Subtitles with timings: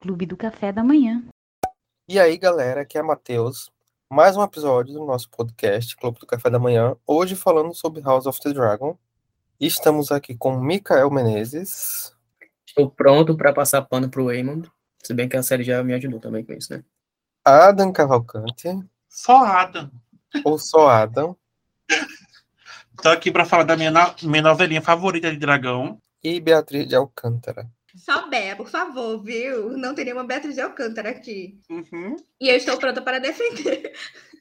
[0.00, 1.24] Clube do Café da Manhã.
[2.08, 3.70] E aí, galera, aqui é Matheus.
[4.08, 6.96] Mais um episódio do nosso podcast Clube do Café da Manhã.
[7.04, 8.96] Hoje falando sobre House of the Dragon.
[9.58, 12.14] Estamos aqui com Mikael Menezes.
[12.64, 14.70] Estou pronto para passar pano pro Raymond.
[15.02, 16.84] Se bem que a série já me ajudou também com isso, né?
[17.44, 18.68] Adam Cavalcante.
[19.08, 19.90] Só Adam.
[20.44, 21.36] Ou só Adam.
[23.02, 23.92] Tô aqui para falar da minha,
[24.22, 26.00] minha novelinha favorita de dragão.
[26.22, 27.68] E Beatriz de Alcântara.
[27.96, 29.70] Só Bea, por favor, viu?
[29.76, 31.58] Não tem nenhuma Beatriz de Alcântara aqui.
[31.70, 32.16] Uhum.
[32.40, 33.92] E eu estou pronta para defender.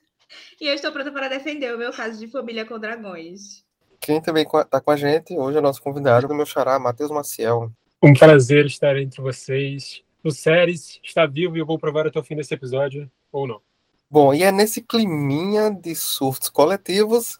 [0.59, 3.63] e eu estou pronta para defender o meu caso de família com dragões.
[3.99, 7.09] Quem também está com a gente hoje é o nosso convidado, o meu xará, Matheus
[7.09, 7.71] Maciel.
[8.03, 10.03] Um prazer estar entre vocês.
[10.23, 13.61] O Séries está vivo e eu vou provar até o fim desse episódio, ou não.
[14.09, 17.39] Bom, e é nesse climinha de surtos coletivos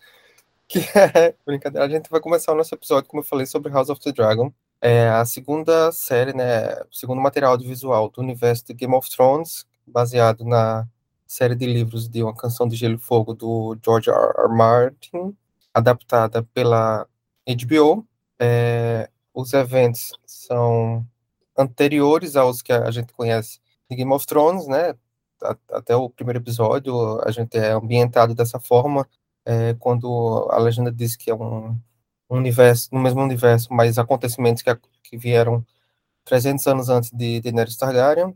[0.68, 1.86] que é brincadeira.
[1.86, 4.52] A gente vai começar o nosso episódio, como eu falei, sobre House of the Dragon.
[4.82, 6.74] É a segunda série, né?
[6.84, 10.88] O segundo material audiovisual do universo de Game of Thrones, baseado na
[11.26, 14.18] série de livros de Uma Canção de Gelo e Fogo do George R.
[14.38, 14.56] R.
[14.56, 15.36] Martin,
[15.74, 17.08] adaptada pela
[17.48, 18.06] HBO.
[18.40, 21.06] É, os eventos são
[21.58, 24.96] anteriores aos que a gente conhece de Game of Thrones, né?
[25.72, 29.08] até o primeiro episódio, a gente é ambientado dessa forma,
[29.46, 31.78] é, quando a legenda diz que é um
[32.30, 35.66] universo, no mesmo universo, mas acontecimentos que, que vieram
[36.26, 38.36] 300 anos antes de Daenerys Targaryen,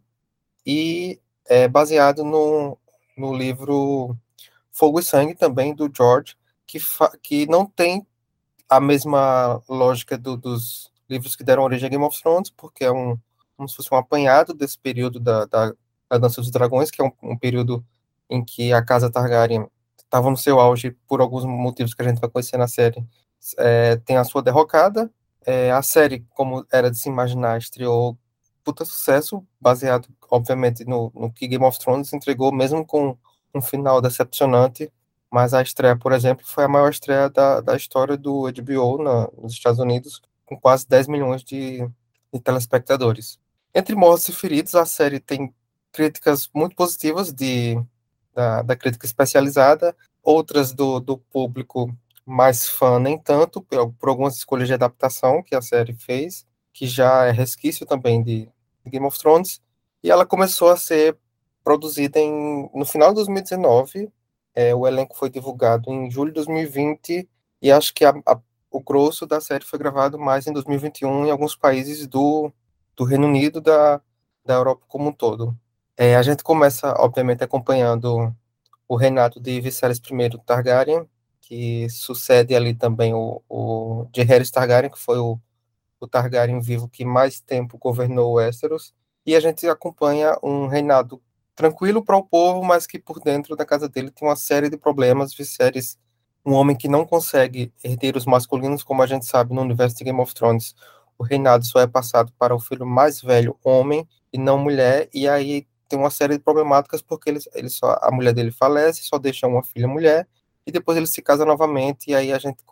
[0.65, 2.77] e é baseado no,
[3.17, 4.17] no livro
[4.71, 6.35] Fogo e Sangue, também, do George,
[6.67, 6.79] que,
[7.21, 8.05] que não tem
[8.67, 12.91] a mesma lógica do- dos livros que deram origem a Game of Thrones, porque é
[12.91, 13.17] um,
[13.57, 15.73] como se fosse um apanhado desse período da, da
[16.09, 17.85] a Dança dos Dragões, que é um, um período
[18.29, 19.67] em que a Casa Targaryen
[19.97, 23.03] estava no seu auge por alguns motivos que a gente vai conhecer na série.
[23.57, 25.11] É, tem a sua derrocada.
[25.45, 28.17] É, a série, como era de se imaginar, estreou
[28.63, 33.17] puta sucesso, baseado, obviamente, no, no que Game of Thrones entregou, mesmo com
[33.53, 34.91] um final decepcionante.
[35.31, 39.29] Mas a estreia, por exemplo, foi a maior estreia da, da história do HBO na,
[39.37, 41.87] nos Estados Unidos, com quase 10 milhões de,
[42.33, 43.39] de telespectadores.
[43.73, 45.53] Entre mortos e feridos, a série tem
[45.91, 47.79] críticas muito positivas de,
[48.33, 51.95] da, da crítica especializada, outras do, do público
[52.29, 56.87] mais fã, nem tanto, por, por algumas escolhas de adaptação que a série fez, que
[56.87, 58.49] já é resquício também de,
[58.85, 59.61] Game of Thrones,
[60.03, 61.17] e ela começou a ser
[61.63, 64.11] produzida em, no final de 2019,
[64.55, 67.29] é, o elenco foi divulgado em julho de 2020,
[67.61, 68.39] e acho que a, a,
[68.71, 72.51] o grosso da série foi gravado mais em 2021 em alguns países do,
[72.95, 74.01] do Reino Unido, da,
[74.45, 75.57] da Europa como um todo.
[75.97, 78.33] É, a gente começa, obviamente, acompanhando
[78.87, 81.07] o reinado de Viserys I Targaryen,
[81.49, 85.39] que sucede ali também o, o Jaehaerys Targaryen, que foi o,
[85.99, 88.93] o Targaryen vivo que mais tempo governou Westeros,
[89.25, 91.19] e a gente acompanha um reinado
[91.55, 94.77] tranquilo para o povo, mas que por dentro da casa dele tem uma série de
[94.77, 95.33] problemas.
[95.33, 95.97] Viserys,
[96.45, 100.21] um homem que não consegue herdeiros masculinos, como a gente sabe no universo de Game
[100.21, 100.75] of Thrones,
[101.17, 105.27] o reinado só é passado para o filho mais velho, homem, e não mulher, e
[105.27, 109.17] aí tem uma série de problemáticas porque ele, ele só, a mulher dele falece, só
[109.17, 110.27] deixa uma filha mulher,
[110.69, 112.63] e depois ele se casa novamente, e aí a gente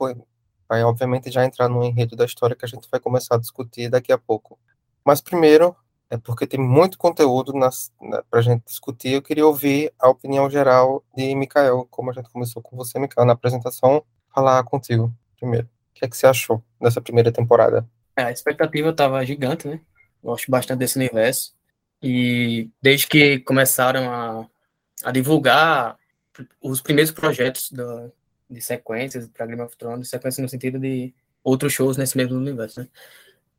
[0.67, 3.89] vai, obviamente, já entrar no enredo da história que a gente vai começar a discutir
[3.89, 4.57] daqui a pouco.
[5.03, 5.75] Mas primeiro,
[6.09, 7.69] é porque tem muito conteúdo na,
[8.29, 12.61] pra gente discutir, eu queria ouvir a opinião geral de Mikael, como a gente começou
[12.61, 14.03] com você, Mikael, na apresentação,
[14.33, 15.67] falar contigo primeiro.
[15.67, 17.87] O que é que você achou dessa primeira temporada?
[18.15, 19.81] É, a expectativa estava gigante, né?
[20.23, 21.53] Gosto bastante desse universo.
[22.01, 24.47] E desde que começaram a,
[25.03, 25.97] a divulgar
[26.61, 28.09] os primeiros projetos da,
[28.49, 32.81] de sequências para Game of Thrones, sequências no sentido de outros shows nesse mesmo universo,
[32.81, 32.87] né?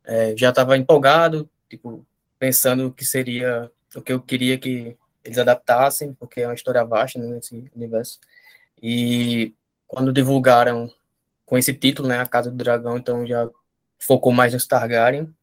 [0.03, 2.05] É, já estava empolgado, tipo,
[2.37, 7.19] pensando que seria o que eu queria que eles adaptassem, porque é uma história vasta
[7.19, 8.19] né, nesse universo.
[8.81, 9.53] E
[9.87, 10.91] quando divulgaram
[11.45, 13.47] com esse título, né, A Casa do Dragão, então já
[13.99, 15.33] focou mais nos Targaryen,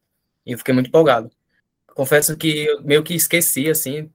[0.45, 1.29] e eu fiquei muito empolgado.
[1.93, 4.11] Confesso que eu meio que esqueci, assim,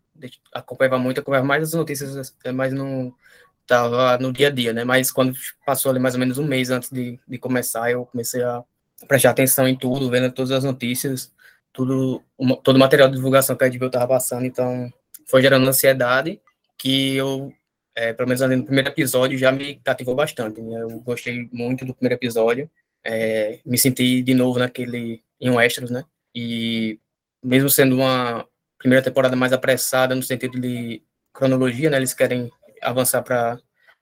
[0.53, 3.15] acompanhava muito, acompanhava mais as notícias, mas não
[3.63, 4.85] estava no dia a dia, né?
[4.85, 5.35] Mas quando
[5.65, 8.63] passou ali mais ou menos um mês antes de, de começar, eu comecei a
[9.09, 11.33] prestar atenção em tudo, vendo todas as notícias,
[11.73, 12.23] tudo,
[12.63, 14.93] todo o material de divulgação que a HBO estava passando, então
[15.27, 16.41] foi gerando ansiedade
[16.77, 17.53] que eu,
[17.95, 20.61] é, pelo menos ali no primeiro episódio, já me cativou bastante.
[20.61, 20.83] Né?
[20.83, 22.71] Eu gostei muito do primeiro episódio,
[23.05, 26.05] é, me senti de novo naquele em Westeros, né?
[26.35, 26.99] E
[27.43, 28.47] mesmo sendo uma
[28.83, 31.01] primeira temporada mais apressada no sentido de
[31.33, 31.97] cronologia, né?
[31.97, 32.51] Eles querem
[32.83, 33.59] avançar para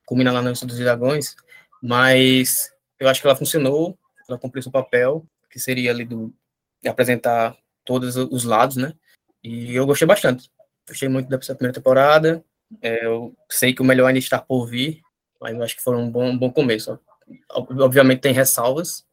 [0.07, 1.37] culminar lá no Estudo dos Dragões,
[1.83, 3.97] mas eu acho que ela funcionou,
[4.27, 6.33] ela cumpriu seu papel, que seria ali do
[6.83, 7.55] de apresentar
[7.85, 8.95] todos os lados, né?
[9.45, 10.51] E eu gostei bastante.
[10.89, 12.43] Gostei muito dessa primeira temporada.
[12.81, 15.03] É, eu sei que o melhor ainda está por vir,
[15.39, 16.99] mas eu acho que foi um bom, um bom começo.
[17.51, 19.05] Obviamente tem ressalvas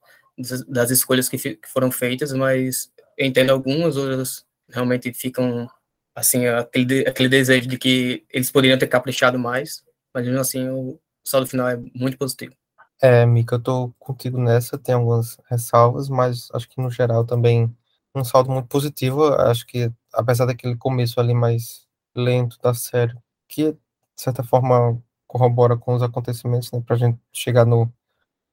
[0.70, 5.70] das escolhas que, que foram feitas, mas entendo algumas, outras realmente ficam
[6.16, 9.84] assim, aquele, aquele desejo de que eles poderiam ter caprichado mais,
[10.14, 12.56] mas mesmo assim o saldo final é muito positivo.
[13.00, 17.72] É, Mika, eu tô contigo nessa, tem algumas ressalvas, mas acho que no geral também
[18.16, 19.26] um saldo muito positivo.
[19.26, 21.86] Acho que, apesar daquele começo ali mais
[22.16, 23.16] lento da série,
[23.48, 23.78] que de
[24.16, 27.92] certa forma corrobora com os acontecimentos, né, pra gente chegar no,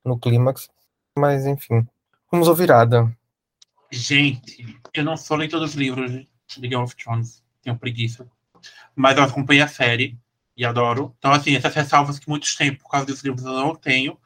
[0.05, 0.69] no clímax.
[1.17, 1.87] Mas, enfim,
[2.31, 3.11] vamos ouvir Ada.
[3.91, 8.31] Gente, eu não sou leitor dos livros de Game of Thrones, tenho preguiça.
[8.95, 10.17] Mas eu acompanhei a série
[10.57, 11.15] e adoro.
[11.19, 14.19] Então, assim, essas ressalvas que muitos têm por causa dos livros eu não tenho.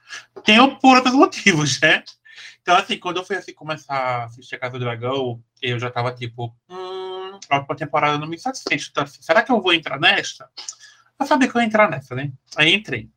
[0.45, 2.05] Tenho por outros motivos, né?
[2.61, 5.91] Então, assim, quando eu fui assim, começar a assistir a Casa do Dragão, eu já
[5.91, 8.89] tava tipo, hum, a última temporada não me satisfez.
[8.91, 10.51] Então, assim, será que eu vou entrar nesta?
[11.19, 12.31] Eu sabia que eu ia entrar nessa, né?
[12.57, 13.09] Aí entrei.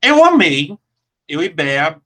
[0.00, 0.78] Eu amei.
[1.26, 2.00] Eu e Bea,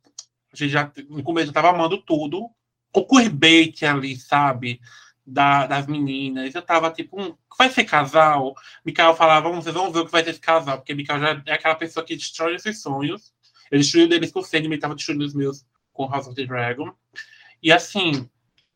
[0.53, 2.51] a gente já, no começo, eu tava amando tudo.
[2.93, 4.81] O queerbait ali, sabe?
[5.25, 6.55] Da, das meninas.
[6.55, 8.55] Eu tava tipo, um, vai ser casal?
[8.85, 11.43] Mikael falava, vamos, vocês vão ver o que vai ser esse casal, porque Mikael já
[11.47, 13.33] é aquela pessoa que destrói esses sonhos.
[13.71, 16.93] Eu destruí deles com o Sandman, tava destruindo os meus com House of the Dragon.
[17.63, 18.29] E assim,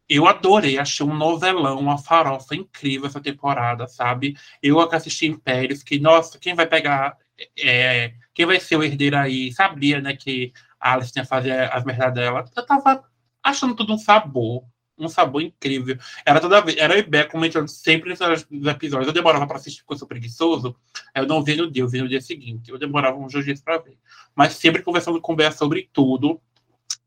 [0.08, 4.36] eu adorei, achei um novelão, uma farofa incrível essa temporada, sabe?
[4.62, 7.16] Eu que assisti Impérios, que, nossa, quem vai pegar.
[7.58, 9.52] É, quem vai ser o herdeiro aí?
[9.52, 12.44] Sabia, né, que a Alice tinha fazer as merdas dela.
[12.56, 13.04] Eu tava
[13.50, 14.64] achando tudo um sabor.
[14.98, 15.98] Um sabor incrível.
[16.24, 16.76] Era toda vez.
[16.78, 19.06] Era o Ibeco comentando sempre nesses episódios.
[19.06, 20.74] Eu demorava para assistir porque eu sou preguiçoso.
[21.14, 22.70] Eu não vi no dia, eu vi no dia seguinte.
[22.70, 23.98] Eu demorava uns dias para ver.
[24.34, 26.40] Mas sempre conversando com o Bea sobre tudo.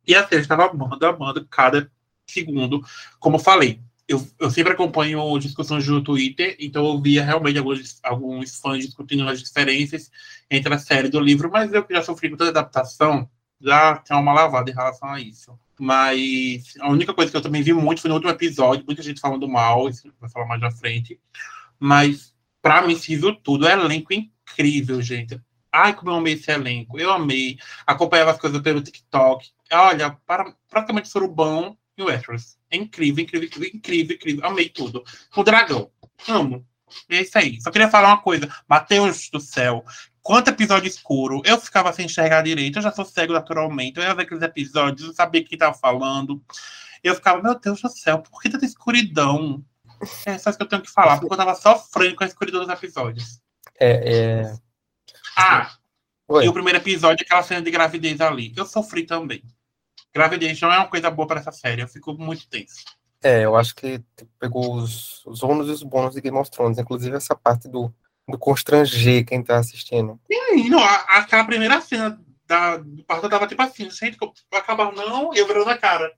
[0.05, 1.91] E a série estava amando, amando cada
[2.27, 2.83] segundo.
[3.19, 7.99] Como eu falei, eu, eu sempre acompanho discussões no Twitter, então eu via realmente alguns,
[8.03, 10.09] alguns fãs discutindo as diferenças
[10.49, 13.29] entre a série e o livro, mas eu que já sofri com toda adaptação,
[13.61, 15.57] já tenho uma lavada em relação a isso.
[15.79, 19.21] Mas a única coisa que eu também vi muito foi no último episódio, muita gente
[19.21, 21.19] falando mal, isso vai falar mais na frente.
[21.79, 23.67] Mas, pra mim, viu tudo.
[23.67, 25.39] É elenco incrível, gente.
[25.71, 26.99] Ai, como eu amei esse elenco.
[26.99, 27.57] Eu amei.
[27.87, 29.49] Acompanhava as coisas pelo TikTok.
[29.71, 32.57] Olha, para, praticamente surubão e Westeros.
[32.69, 34.45] É incrível, incrível, incrível, incrível, incrível.
[34.45, 35.03] Amei tudo.
[35.35, 35.89] O dragão.
[36.27, 36.65] Amo.
[37.09, 37.61] É isso aí.
[37.61, 38.49] Só queria falar uma coisa.
[38.67, 39.85] Mateus do céu.
[40.29, 41.41] Quanto episódio escuro.
[41.43, 42.77] Eu ficava sem enxergar direito.
[42.77, 43.97] Eu já sou cego naturalmente.
[43.97, 45.07] Eu ia ver aqueles episódios.
[45.07, 46.39] Eu sabia quem tava falando.
[47.03, 49.65] Eu ficava, meu Deus do céu, por que tanta escuridão?
[50.27, 52.61] É só isso que eu tenho que falar, porque eu tava sofrendo com a escuridão
[52.61, 53.41] dos episódios.
[53.79, 54.53] É, é...
[55.35, 55.71] Ah,
[56.27, 56.45] Oi.
[56.45, 58.53] e o primeiro episódio, aquela cena de gravidez ali.
[58.55, 59.41] Eu sofri também.
[60.13, 61.81] Gravidez não é uma coisa boa para essa série.
[61.81, 62.85] Eu fico muito tenso.
[63.23, 63.99] É, eu acho que
[64.37, 67.91] pegou os, os ônus e os bônus de Game of Thrones, inclusive essa parte do,
[68.29, 70.19] do constranger quem tá assistindo.
[70.31, 74.17] Sim, não, aquela primeira cena da, do parto eu tava tipo assim, gente,
[74.51, 75.33] vai acabar não?
[75.33, 76.11] E eu virando a cara.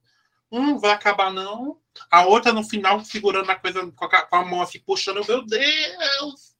[0.52, 1.78] Hum, vai acabar não?
[2.10, 5.46] A outra no final segurando a coisa com a, com a mão assim, puxando, meu
[5.46, 6.52] Deus!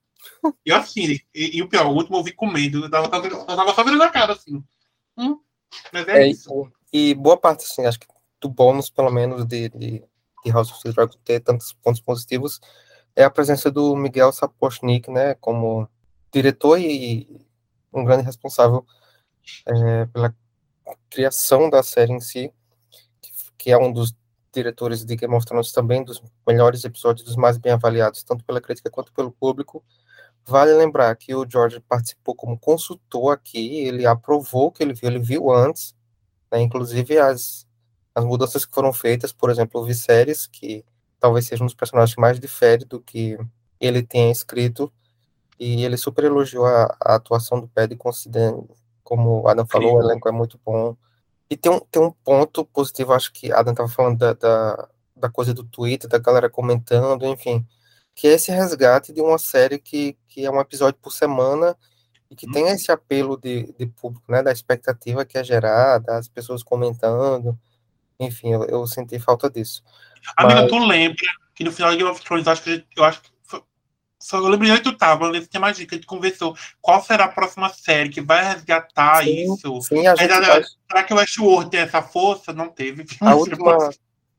[0.64, 3.44] E assim, e, e o pior, o último eu vi com medo, eu tava, eu
[3.44, 4.62] tava só virando a cara assim.
[5.16, 5.38] Hum,
[5.92, 6.70] mas é, É, isso.
[6.92, 8.06] e boa parte, assim, acho que
[8.40, 10.02] do bônus, pelo menos, de, de,
[10.44, 12.60] de House of the Dragon ter tantos pontos positivos,
[13.14, 15.88] é a presença do Miguel Sapochnik, né, como
[16.32, 17.46] diretor e
[17.92, 18.86] um grande responsável
[19.66, 20.34] é, pela
[21.10, 22.52] criação da série em si,
[23.58, 24.14] que é um dos
[24.52, 28.60] diretores de Game of Thrones também, dos melhores episódios, dos mais bem avaliados, tanto pela
[28.60, 29.84] crítica quanto pelo público.
[30.44, 35.08] Vale lembrar que o George participou como consultor aqui, ele aprovou o que ele viu,
[35.08, 35.94] ele viu antes,
[36.50, 37.66] né, inclusive as,
[38.14, 40.84] as mudanças que foram feitas, por exemplo, o Viserys, que
[41.22, 43.38] talvez seja um dos personagens que mais difere do que
[43.80, 44.92] ele tenha escrito,
[45.58, 48.68] e ele super elogiou a, a atuação do Paddy, considerando,
[49.04, 50.96] como o Adam falou, o elenco é muito bom.
[51.48, 55.30] E tem um, tem um ponto positivo, acho que Adam estava falando da, da, da
[55.30, 57.64] coisa do Twitter, da galera comentando, enfim,
[58.16, 61.76] que é esse resgate de uma série que, que é um episódio por semana
[62.28, 66.26] e que tem esse apelo de, de público, né, da expectativa que é gerada, as
[66.26, 67.56] pessoas comentando,
[68.18, 69.84] enfim, eu, eu senti falta disso.
[70.36, 72.86] Amiga, Mas- tu lembra que no final de Game of Thrones, eu acho que, gente-
[72.96, 73.62] eu acho que foi-
[74.18, 77.28] só eu lembro de onde tu tava, nesse tema a gente conversou qual será a
[77.28, 79.80] próxima série que vai resgatar Sim, isso.
[79.82, 82.52] Sim, a gente Ainda- vai- Será que o Westworld tem essa força?
[82.52, 83.04] Não teve.
[83.20, 83.90] a última,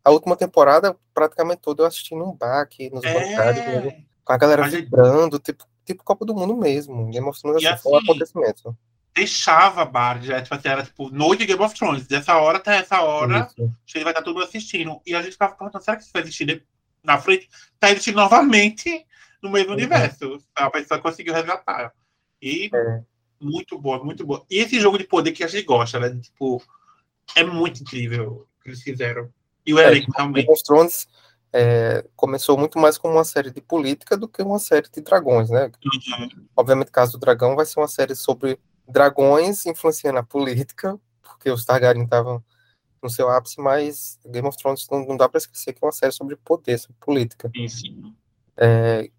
[0.06, 4.34] a última temporada, praticamente toda, eu assisti num bar aqui, nos bancários, mesmo, É, com
[4.34, 7.82] a galera a gente- vibrando, tipo, tipo Copa do Mundo mesmo, Game of Thrones assim,
[7.84, 8.78] foi um assim, acontecimento.
[9.16, 12.78] Deixava bar, já, tipo, assim, era tipo noite de Game of Thrones, dessa hora até
[12.78, 13.48] essa hora,
[13.86, 15.00] que vai estar todo mundo assistindo.
[15.06, 16.66] E a gente ficava perguntando, será que isso vai existir
[17.04, 19.06] na frente, tá existindo novamente
[19.42, 19.76] no mesmo Uhum.
[19.78, 20.38] universo.
[20.56, 21.92] A pessoa conseguiu resgatar.
[22.42, 23.02] E É.
[23.42, 24.44] muito boa, muito boa.
[24.50, 26.10] E esse jogo de poder que a gente gosta, né?
[26.22, 26.64] Tipo,
[27.36, 29.30] é muito incrível o que eles fizeram.
[29.66, 30.50] E o É, elenco Game realmente.
[30.50, 31.08] of Thrones
[31.56, 35.50] é, começou muito mais como uma série de política do que uma série de dragões,
[35.52, 35.70] né?
[35.86, 36.48] Uhum.
[36.56, 41.66] Obviamente, Casa do Dragão vai ser uma série sobre dragões influenciando a política, porque os
[41.66, 42.44] Targaryen estavam
[43.02, 45.92] no seu ápice, mas Game of Thrones não, não dá para esquecer que é uma
[45.92, 47.52] série sobre poder, sobre política.
[47.56, 48.16] Sim, sim.
[48.58, 49.10] É,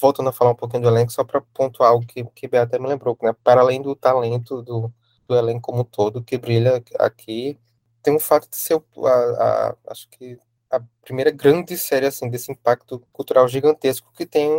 [0.00, 2.88] voltando a falar um pouquinho do elenco, só para pontuar algo que, que Beata me
[2.88, 3.34] lembrou, né?
[3.44, 4.92] Para além do talento do,
[5.28, 7.58] do elenco como um todo, que brilha aqui,
[8.02, 10.38] tem o fato de ser, a, a- acho que,
[10.70, 14.50] a primeira grande série, assim, desse impacto cultural gigantesco que tem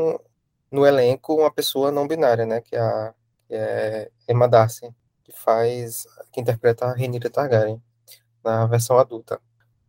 [0.71, 2.61] no elenco uma pessoa não binária, né?
[2.61, 3.13] Que é a
[3.49, 4.89] é Emma Darcy,
[5.23, 7.81] que faz, que interpreta a Rhaenyra Targaryen
[8.43, 9.39] na versão adulta.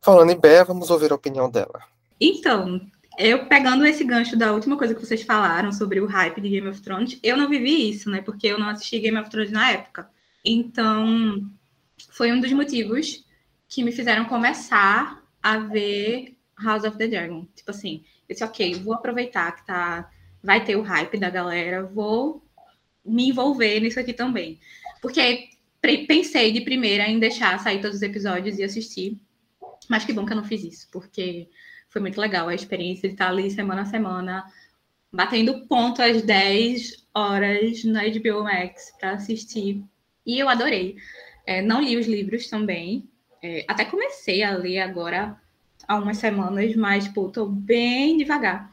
[0.01, 1.81] Falando em Bea, vamos ouvir a opinião dela.
[2.21, 2.81] Então,
[3.19, 6.69] eu pegando esse gancho da última coisa que vocês falaram sobre o hype de Game
[6.69, 8.23] of Thrones, eu não vivi isso, né?
[8.23, 10.09] Porque eu não assisti Game of Thrones na época.
[10.45, 11.43] Então,
[12.11, 13.25] foi um dos motivos
[13.69, 17.47] que me fizeram começar a ver House of the Dragon.
[17.55, 20.11] Tipo assim, eu disse, ok, vou aproveitar que tá,
[20.43, 22.43] vai ter o hype da galera, vou
[23.05, 24.59] me envolver nisso aqui também.
[25.01, 25.49] Porque
[26.07, 29.19] pensei de primeira em deixar sair todos os episódios e assistir.
[29.89, 31.49] Mas que bom que eu não fiz isso, porque
[31.89, 34.45] foi muito legal a experiência de estar ali semana a semana,
[35.13, 39.83] batendo ponto às 10 horas na HBO Max para assistir.
[40.25, 40.97] E eu adorei.
[41.45, 43.09] É, não li os livros também.
[43.43, 45.37] É, até comecei a ler agora
[45.89, 48.73] há umas semanas, mas, pô, tô bem devagar.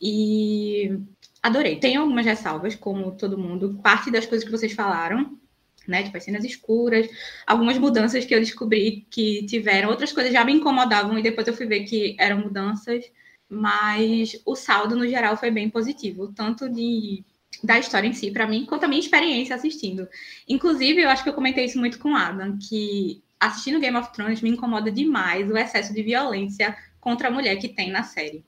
[0.00, 0.96] E
[1.44, 1.76] adorei.
[1.76, 3.78] Tem algumas ressalvas, como todo mundo.
[3.82, 5.38] Parte das coisas que vocês falaram,
[5.86, 6.02] né?
[6.02, 7.06] Tipo, as cenas escuras,
[7.46, 11.52] algumas mudanças que eu descobri que tiveram, outras coisas já me incomodavam e depois eu
[11.52, 13.04] fui ver que eram mudanças,
[13.46, 17.22] mas o saldo no geral foi bem positivo, tanto de
[17.62, 20.08] da história em si para mim, quanto a minha experiência assistindo.
[20.48, 24.12] Inclusive, eu acho que eu comentei isso muito com o Adam, que assistindo Game of
[24.12, 28.44] Thrones me incomoda demais o excesso de violência contra a mulher que tem na série.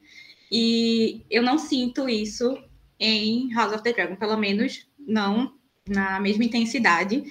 [0.51, 2.57] E eu não sinto isso
[2.99, 5.55] em House of the Dragon, pelo menos não
[5.89, 7.25] na mesma intensidade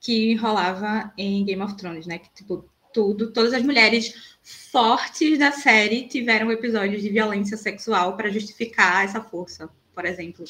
[0.00, 2.18] que rolava em Game of Thrones, né?
[2.18, 8.30] Que, tipo, tudo, todas as mulheres fortes da série tiveram episódios de violência sexual para
[8.30, 10.44] justificar essa força, por exemplo.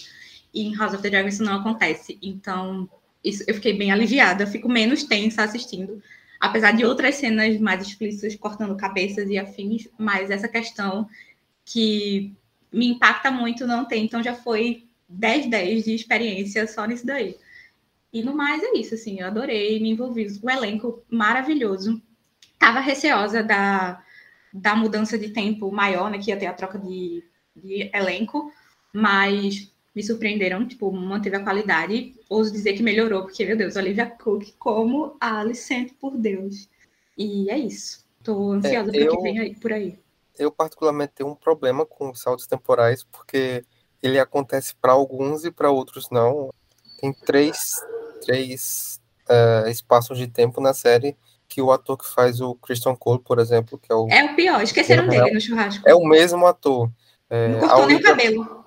[0.53, 2.19] E em House of the Dragon isso não acontece.
[2.23, 2.89] Então,
[3.25, 6.03] isso, eu fiquei bem aliviada, fico menos tensa assistindo.
[6.39, 11.09] Apesar de outras cenas mais explícitas cortando cabeças e afins, mas essa questão
[11.65, 12.33] que
[12.73, 14.05] me impacta muito não tem.
[14.05, 17.37] Então já foi 10-10 de experiência só nisso daí.
[18.13, 20.27] E no mais é isso, assim, eu adorei, me envolvi.
[20.43, 22.01] O elenco maravilhoso.
[22.59, 24.03] Tava receosa da,
[24.53, 26.19] da mudança de tempo maior, né?
[26.19, 27.23] Que ia ter a troca de,
[27.55, 28.53] de elenco,
[28.93, 32.15] mas me surpreenderam, tipo, manteve a qualidade.
[32.29, 36.69] Ouso dizer que melhorou, porque, meu Deus, Olivia Cook como a Alicent, por Deus.
[37.17, 38.07] E é isso.
[38.23, 39.99] Tô ansiosa É, para eu- que venha aí, por aí.
[40.39, 43.65] Eu, particularmente, tenho um problema com os saltos temporais, porque
[44.03, 46.51] ele acontece para alguns e para outros não.
[47.01, 47.75] Tem três,
[48.25, 51.17] três eh, espaços de tempo na série
[51.49, 54.37] que o ator que faz o Christian Cole, por exemplo, que é o, É o
[54.37, 55.83] pior, esqueceram É, dele no churrasco.
[55.89, 56.91] é o mesmo ator.
[57.31, 58.65] É, Não cortou nem o cabelo.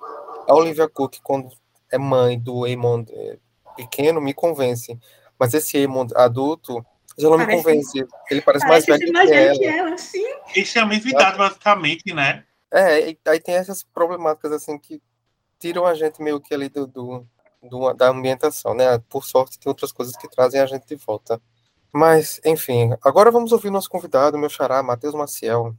[0.48, 1.48] a Olivia Cook, quando
[1.90, 3.38] é mãe do Aemond eh,
[3.76, 4.98] pequeno, me convence.
[5.38, 6.84] Mas esse Aemond adulto
[7.18, 8.06] já não me Parece- convence.
[8.30, 9.58] Ele parece mais Parece velho ser mais que velho ela.
[9.58, 10.34] que ela, sim.
[10.54, 12.44] Eles têm a mesma idade, basicamente, né?
[12.70, 15.00] É, e aí tem essas problemáticas assim que
[15.58, 17.26] tiram a gente meio que ali do, do,
[17.62, 18.98] do- da ambientação, né?
[19.08, 21.40] Por sorte tem outras coisas que trazem a gente de volta.
[21.92, 25.74] Mas, enfim, agora vamos ouvir nosso convidado, meu xará, Matheus Maciel.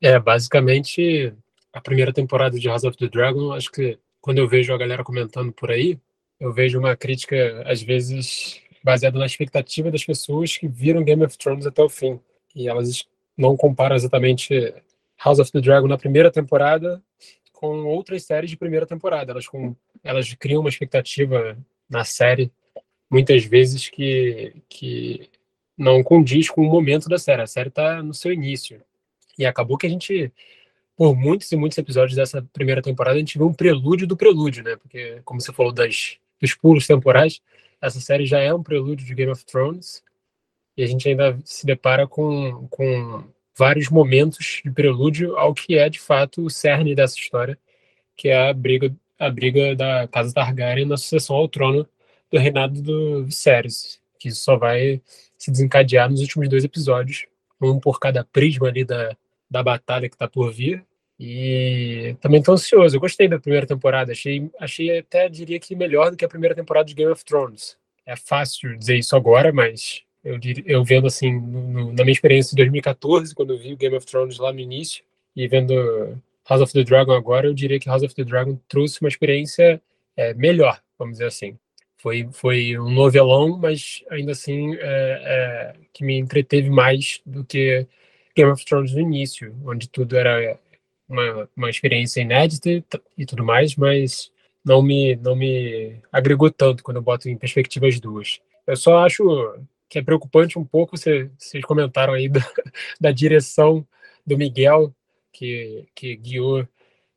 [0.00, 1.34] É, basicamente,
[1.72, 5.04] a primeira temporada de House of the Dragon, acho que quando eu vejo a galera
[5.04, 5.98] comentando por aí,
[6.40, 11.36] eu vejo uma crítica, às vezes, baseada na expectativa das pessoas que viram Game of
[11.36, 12.18] Thrones até o fim.
[12.56, 14.74] E elas não comparam exatamente
[15.22, 17.02] House of the Dragon na primeira temporada
[17.52, 19.32] com outras séries de primeira temporada.
[19.32, 22.50] Elas, com, elas criam uma expectativa na série,
[23.10, 25.28] muitas vezes, que, que
[25.76, 27.42] não condiz com o momento da série.
[27.42, 28.80] A série está no seu início.
[29.38, 30.32] E acabou que a gente,
[30.96, 34.64] por muitos e muitos episódios dessa primeira temporada, a gente viu um prelúdio do prelúdio,
[34.64, 34.76] né?
[34.76, 37.42] Porque, como você falou das, dos pulos temporais,
[37.80, 40.02] essa série já é um prelúdio de Game of Thrones.
[40.76, 43.24] E a gente ainda se depara com, com
[43.56, 47.58] vários momentos de prelúdio ao que é, de fato, o cerne dessa história,
[48.16, 51.86] que é a briga, a briga da Casa Targaryen na sucessão ao trono
[52.30, 55.02] do reinado do Viserys, que só vai
[55.36, 57.26] se desencadear nos últimos dois episódios,
[57.60, 59.16] um por cada prisma ali da,
[59.50, 60.84] da batalha que está por vir,
[61.18, 62.96] E também estou ansioso.
[62.96, 64.12] Eu gostei da primeira temporada.
[64.12, 67.76] Achei, achei até diria que melhor do que a primeira temporada de Game of Thrones.
[68.06, 72.56] É fácil dizer isso agora, mas eu, eu vendo assim, no, na minha experiência de
[72.56, 75.74] 2014, quando eu vi o Game of Thrones lá no início, e vendo
[76.48, 79.80] House of the Dragon agora, eu diria que House of the Dragon trouxe uma experiência
[80.16, 81.58] é, melhor, vamos dizer assim.
[81.98, 87.86] Foi, foi um novelão, mas ainda assim é, é, que me entreteve mais do que
[88.36, 90.58] Game of Thrones no início, onde tudo era
[91.08, 92.84] uma, uma experiência inédita
[93.16, 94.30] e tudo mais, mas
[94.64, 98.40] não me, não me agregou tanto quando eu boto em perspectiva as duas.
[98.66, 99.24] Eu só acho
[99.88, 102.40] que é preocupante um pouco, vocês, vocês comentaram aí da,
[103.00, 103.86] da direção
[104.26, 104.94] do Miguel,
[105.32, 106.68] que, que guiou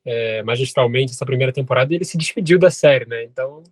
[0.04, 3.24] é, magistralmente essa primeira temporada, e ele se despediu da série, né?
[3.24, 3.62] Então,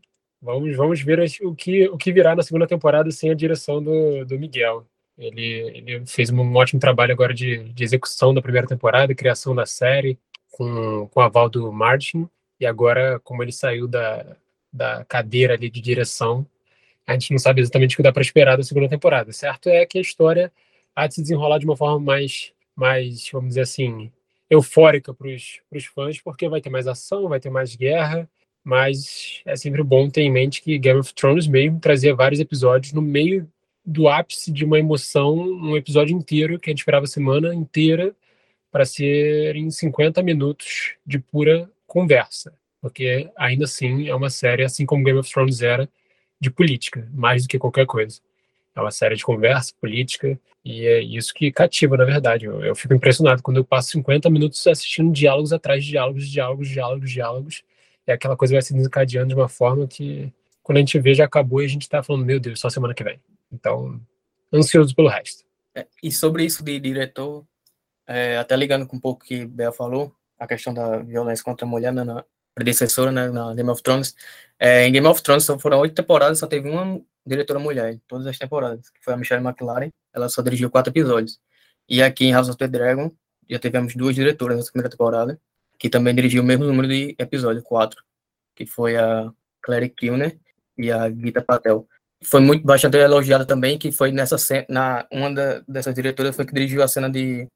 [0.40, 4.24] vamos, vamos ver o que, o que virá na segunda temporada sem a direção do,
[4.26, 4.86] do Miguel.
[5.20, 9.66] Ele, ele fez um ótimo trabalho agora de, de execução da primeira temporada, criação da
[9.66, 10.18] série,
[10.50, 12.26] com, com o aval do Martin,
[12.58, 14.36] e agora, como ele saiu da,
[14.72, 16.46] da cadeira ali de direção,
[17.06, 19.32] a gente não sabe exatamente o que dá para esperar da segunda temporada.
[19.32, 20.50] Certo é que a história
[20.96, 24.10] há de se desenrolar de uma forma mais, mais vamos dizer assim,
[24.48, 28.28] eufórica para os fãs, porque vai ter mais ação, vai ter mais guerra,
[28.64, 32.92] mas é sempre bom ter em mente que Game of Thrones mesmo trazia vários episódios
[32.92, 33.46] no meio
[33.84, 38.14] do ápice de uma emoção, um episódio inteiro que a gente esperava a semana inteira
[38.70, 44.86] para ser em 50 minutos de pura conversa, porque ainda assim é uma série, assim
[44.86, 45.88] como Game of Thrones era,
[46.40, 48.20] de política, mais do que qualquer coisa.
[48.74, 52.46] É uma série de conversa política e é isso que cativa, na verdade.
[52.46, 56.68] Eu, eu fico impressionado quando eu passo 50 minutos assistindo diálogos atrás de diálogos, diálogos,
[56.68, 57.62] diálogos, diálogos.
[58.06, 60.32] E aquela coisa vai se desencadeando de uma forma que,
[60.62, 62.94] quando a gente vê, já acabou e a gente está falando, meu Deus, só semana
[62.94, 63.18] que vem.
[63.52, 64.00] Então,
[64.52, 65.44] ansioso pelo resto.
[65.74, 67.44] É, e sobre isso de diretor,
[68.06, 71.68] é, até ligando com um pouco que Bel falou, a questão da violência contra a
[71.68, 72.24] mulher né, na
[72.54, 74.14] predecessora, né, na Game of Thrones.
[74.58, 78.26] É, em Game of Thrones foram oito temporadas, só teve uma diretora mulher em todas
[78.26, 79.90] as temporadas, que foi a Michelle McLaren.
[80.12, 81.40] Ela só dirigiu quatro episódios.
[81.88, 83.10] E aqui em House of the Dragon
[83.48, 85.40] já tivemos duas diretoras nessa primeira temporada,
[85.78, 88.02] que também dirigiu o mesmo número de episódios, quatro,
[88.54, 90.38] que foi a Clary Kilner
[90.78, 91.86] e a Gita Patel.
[92.22, 94.36] Foi muito bastante elogiada também, que foi nessa
[94.68, 97.48] na uma da, dessas diretoras foi que dirigiu a cena de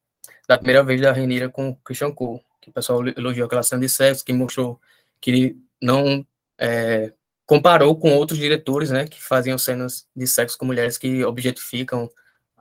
[0.49, 3.89] da primeira vez da Renira com Christian Cole, que o pessoal elogiou aquela cena de
[3.89, 4.81] sexo, que mostrou
[5.21, 6.27] que não
[6.59, 7.13] é,
[7.47, 12.11] comparou com outros diretores, né, que faziam cenas de sexo com mulheres que objetificam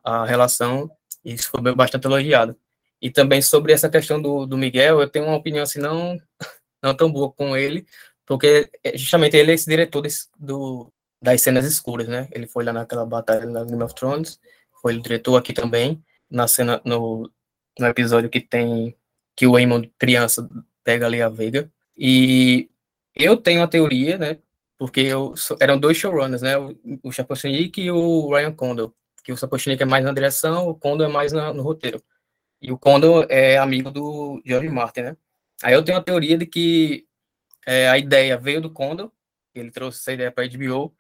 [0.04, 0.92] a relação,
[1.24, 2.56] e isso foi bastante elogiado.
[3.02, 6.20] E também sobre essa questão do, do Miguel, eu tenho uma opinião assim não
[6.82, 7.86] não tão boa com ele,
[8.26, 10.92] porque é, justamente ele é esse diretor desse, do,
[11.24, 12.28] das cenas escuras, né?
[12.32, 14.40] Ele foi lá naquela batalha na Game of Thrones,
[14.82, 17.32] foi o diretor aqui também, na cena, no,
[17.80, 18.94] no episódio que tem,
[19.34, 20.48] que o Eamon, criança,
[20.84, 22.70] pega ali a Veiga, e
[23.16, 24.38] eu tenho a teoria, né,
[24.78, 28.92] porque eu, eram dois showrunners, né, o, o Chapochnik e o Ryan Condor,
[29.24, 32.04] que o Chapochnik é mais na direção, o Condor é mais na, no roteiro.
[32.62, 35.18] E o Condor é amigo do George Martin, né?
[35.62, 37.06] Aí eu tenho a teoria de que
[37.66, 39.10] é, a ideia veio do Condor,
[39.56, 40.94] ele trouxe essa ideia para a HBO,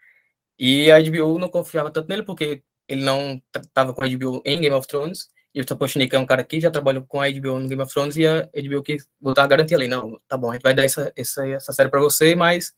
[0.66, 4.62] e a HBO não confiava tanto nele, porque ele não estava com a HBO em
[4.62, 7.60] Game of Thrones, e o Sapochnik é um cara que já trabalhou com a HBO
[7.60, 10.52] no Game of Thrones, e a HBO que botar a garantia ali, não, tá bom,
[10.52, 12.74] a gente vai dar essa, essa, essa série para você, mas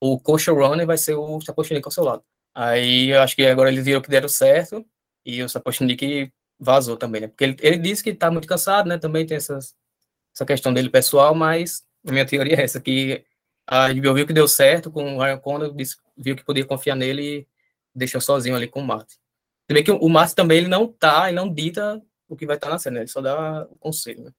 [0.00, 2.22] o co-showrunner vai ser o Sapochnik ao seu lado.
[2.54, 4.86] Aí eu acho que agora eles viram que deram certo,
[5.26, 7.26] e o Sapochnik vazou também, né?
[7.26, 8.96] Porque ele, ele disse que tá muito cansado, né?
[8.96, 9.74] Também tem essas,
[10.32, 13.24] essa questão dele pessoal, mas a minha teoria é essa, que
[13.66, 15.74] a HBO viu que deu certo com o Ryan Condor,
[16.16, 17.48] viu que podia confiar nele e
[17.94, 19.16] deixou sozinho ali com o Martin.
[19.66, 22.56] Você vê que o Martin também ele não tá, ele não dita o que vai
[22.56, 24.32] estar tá na cena, ele só dá o conselho, né?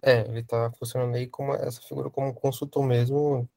[0.00, 3.48] É, ele tá funcionando aí como essa figura como consultor mesmo,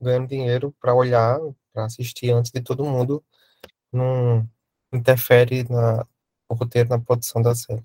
[0.00, 1.38] ganhando dinheiro para olhar,
[1.72, 3.24] para assistir antes de todo mundo,
[3.92, 4.48] não
[4.92, 6.04] interfere na,
[6.50, 7.84] no roteiro, na produção da série.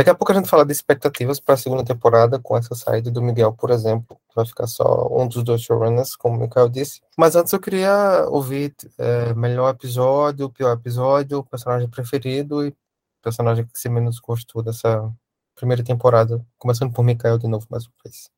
[0.00, 3.10] Daqui a pouco a gente fala de expectativas para a segunda temporada, com essa saída
[3.10, 7.02] do Miguel, por exemplo, vai ficar só um dos dois showrunners, como o Mikael disse.
[7.18, 12.74] Mas antes eu queria ouvir é, melhor episódio, pior episódio, personagem preferido e
[13.22, 15.12] personagem que você menos gostou dessa
[15.54, 16.42] primeira temporada.
[16.56, 18.30] Começando por Mikael de novo, mais uma vez.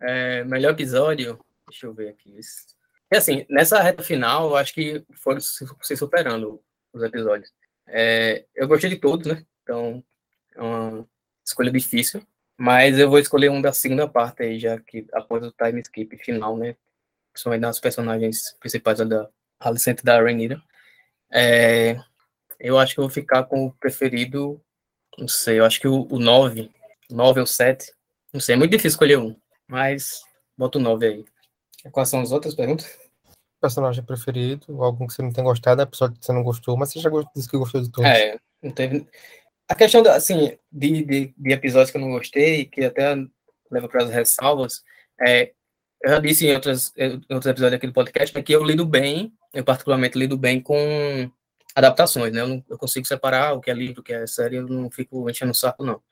[0.00, 2.40] É, melhor episódio, deixa eu ver aqui.
[3.10, 6.58] É assim, nessa reta final, eu acho que foram se superando
[6.90, 7.50] os episódios.
[7.86, 9.44] É, eu gostei de todos, né?
[9.62, 10.02] Então,
[10.54, 11.06] é uma
[11.44, 12.22] escolha difícil,
[12.56, 16.16] mas eu vou escolher um da segunda parte aí, já que após o time skip
[16.18, 16.76] final, né?
[17.32, 20.62] Principalmente das personagens principais da Alicente da Rainira.
[21.30, 21.96] É,
[22.60, 24.60] eu acho que eu vou ficar com o preferido,
[25.18, 26.70] não sei, eu acho que o, o 9,
[27.10, 27.92] 9 ou 7,
[28.32, 29.36] Não sei, é muito difícil escolher um.
[29.66, 30.22] Mas
[30.56, 31.24] bota o 9 aí.
[31.90, 32.98] Quais são as outras perguntas?
[33.60, 37.00] Personagem preferido, algum que você não tem gostado, episódio que você não gostou, mas você
[37.00, 38.10] já disse que gostou de todos.
[38.10, 39.06] É, não teve.
[39.68, 43.14] A questão, assim, de, de, de episódios que eu não gostei, que até
[43.70, 44.82] leva para as ressalvas,
[45.20, 45.52] é,
[46.02, 48.84] eu já disse em, outras, em outros episódios aqui do podcast, né, que eu lido
[48.84, 51.30] bem, eu particularmente lido bem com
[51.74, 52.40] adaptações, né?
[52.40, 54.90] Eu, não, eu consigo separar o que é livro, o que é série, eu não
[54.90, 56.02] fico enchendo o saco, não.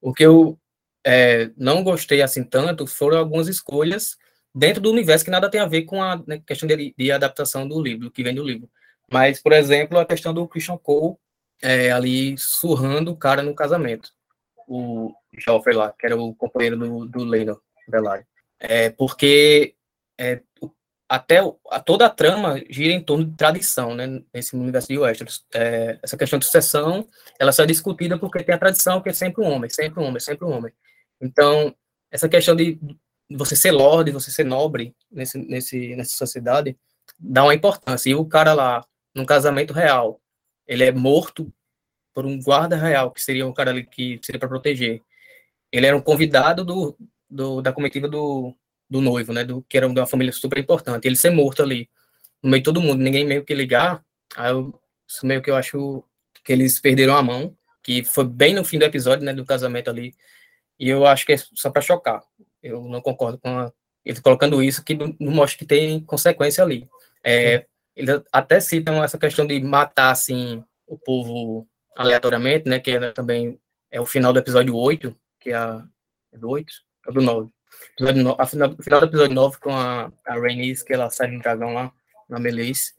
[0.00, 0.58] O que eu
[1.04, 4.16] é, não gostei assim tanto foram algumas escolhas
[4.54, 7.66] dentro do universo que nada tem a ver com a né, questão de, de, adaptação
[7.66, 8.68] do livro, que vem do livro.
[9.10, 11.16] Mas, por exemplo, a questão do Christian Cole
[11.62, 14.10] é, ali surrando o cara no casamento.
[14.68, 18.26] O Joffrey lá, que era o companheiro do, do Leno Velarde.
[18.58, 19.74] É, porque
[20.18, 20.40] é,
[21.08, 25.44] até a, toda a trama gira em torno de tradição, né, nesse universo de Westeros.
[25.52, 29.12] É, essa questão de sucessão, ela só é discutida porque tem a tradição que é
[29.12, 30.72] sempre um homem, sempre um homem, sempre um homem.
[31.20, 31.74] Então,
[32.12, 32.78] essa questão de
[33.28, 36.78] você ser lorde, você ser nobre nesse, nesse, nessa sociedade,
[37.18, 38.10] dá uma importância.
[38.10, 40.20] E o cara lá, num casamento real,
[40.70, 41.52] ele é morto
[42.14, 45.02] por um guarda real, que seria um cara ali que seria para proteger.
[45.72, 46.96] Ele era um convidado do,
[47.28, 48.54] do, da comitiva do,
[48.88, 49.42] do noivo, né?
[49.42, 51.06] Do, que era uma família super importante.
[51.06, 51.90] Ele ser morto ali,
[52.40, 54.04] no meio de todo mundo, ninguém meio que ligar.
[54.36, 56.04] Aí eu, isso meio que eu acho
[56.44, 59.34] que eles perderam a mão, que foi bem no fim do episódio, né?
[59.34, 60.14] Do casamento ali.
[60.78, 62.22] E eu acho que é só para chocar.
[62.62, 63.72] Eu não concordo com a,
[64.04, 66.88] ele colocando isso, que não, não, mostra que tem consequência ali.
[67.24, 72.78] É, eles até citam essa questão de matar, assim, o povo aleatoriamente, né?
[72.78, 75.84] Que é, também é o final do episódio 8, que é, a,
[76.32, 76.72] é do 8?
[77.08, 77.50] É do 9.
[77.94, 81.28] Episódio no, a final, final do episódio 9 com a, a Rhaenys, que ela sai
[81.28, 81.92] no dragão lá,
[82.28, 82.94] na Melis,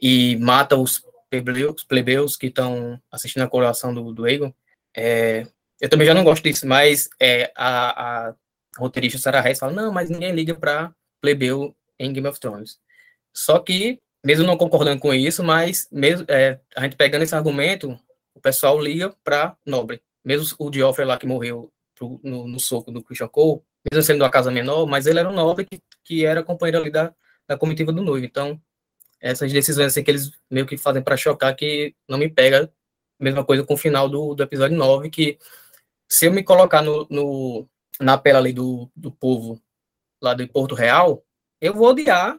[0.00, 4.52] e mata os plebeus, plebeus que estão assistindo a coroação do, do Aegon.
[4.96, 5.46] É,
[5.80, 8.34] eu também já não gosto disso, mas é, a, a
[8.78, 12.78] roteirista Sarah Hess fala, não, mas ninguém liga para plebeu em Game of Thrones.
[13.34, 17.96] Só que, mesmo não concordando com isso, mas mesmo é, a gente pegando esse argumento,
[18.34, 20.02] o pessoal liga para nobre.
[20.24, 24.24] Mesmo o Geoffrey lá que morreu pro, no, no, soco do Christian Cole, mesmo sendo
[24.24, 27.14] uma casa menor, mas ele era um nobre que, que era companheiro ali da,
[27.46, 28.26] da comitiva do noivo.
[28.26, 28.60] Então,
[29.20, 32.68] essas decisões assim, que eles meio que fazem para chocar que não me pega.
[33.20, 35.38] Mesma coisa com o final do, do episódio 9, que
[36.08, 37.68] se eu me colocar no, no,
[38.00, 39.62] na pele ali do, do povo
[40.20, 41.24] lá do Porto Real,
[41.60, 42.36] eu vou odiar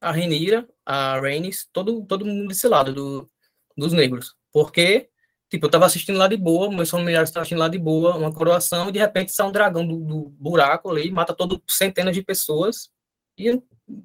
[0.00, 3.30] a Renira, a Rhaenys, todo, todo mundo desse lado do,
[3.76, 4.34] dos negros.
[4.52, 5.08] Porque,
[5.50, 8.32] tipo, eu tava assistindo lá de boa, meus familiares estavam assistindo lá de boa, uma
[8.32, 12.22] coroação, e de repente sai um dragão do, do buraco ali, mata todo, centenas de
[12.22, 12.90] pessoas,
[13.38, 13.60] e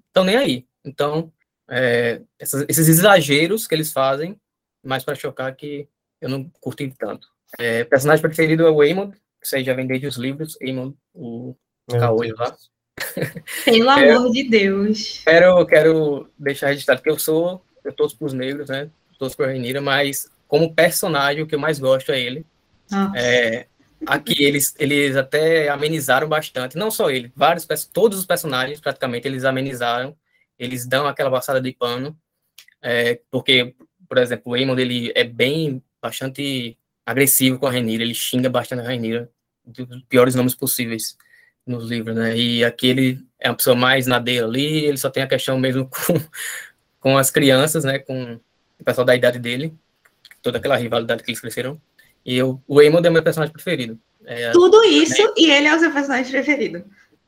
[0.07, 0.67] estão nem aí.
[0.83, 1.31] Então,
[1.69, 4.39] é, essas, esses exageros que eles fazem,
[4.83, 5.87] mais para chocar que
[6.21, 7.27] eu não curti tanto.
[7.57, 11.55] É, personagem preferido é o Aemond, que você já vem desde os livros, Aemond, o
[11.87, 12.55] caolho lá.
[13.65, 15.21] Pelo amor de Deus.
[15.23, 18.89] Quero, quero deixar registrado que eu sou, eu torço para os negros, né?
[19.19, 22.45] Torço para a Renira, mas como personagem, o que eu mais gosto é ele.
[23.15, 23.65] É,
[24.05, 29.43] aqui eles, eles até amenizaram bastante, não só ele, vários, todos os personagens praticamente eles
[29.43, 30.15] amenizaram,
[30.59, 32.15] eles dão aquela passada de pano,
[32.81, 33.73] é, porque,
[34.07, 38.85] por exemplo, o Aemond, ele é bem, bastante agressivo com a Renira, ele xinga bastante
[38.85, 39.29] a Renira,
[39.65, 41.17] dos piores nomes possíveis
[41.65, 42.37] nos livros, né?
[42.37, 45.57] E aqui ele é uma pessoa mais na dele ali, ele só tem a questão
[45.59, 46.21] mesmo com,
[46.99, 47.99] com as crianças, né?
[47.99, 48.39] Com
[48.79, 49.73] o pessoal da idade dele,
[50.41, 51.79] toda aquela rivalidade que eles cresceram.
[52.25, 53.99] E eu, o Aemond é meu personagem preferido.
[54.25, 55.33] É, tudo isso né?
[55.37, 56.83] e ele é o seu personagem preferido.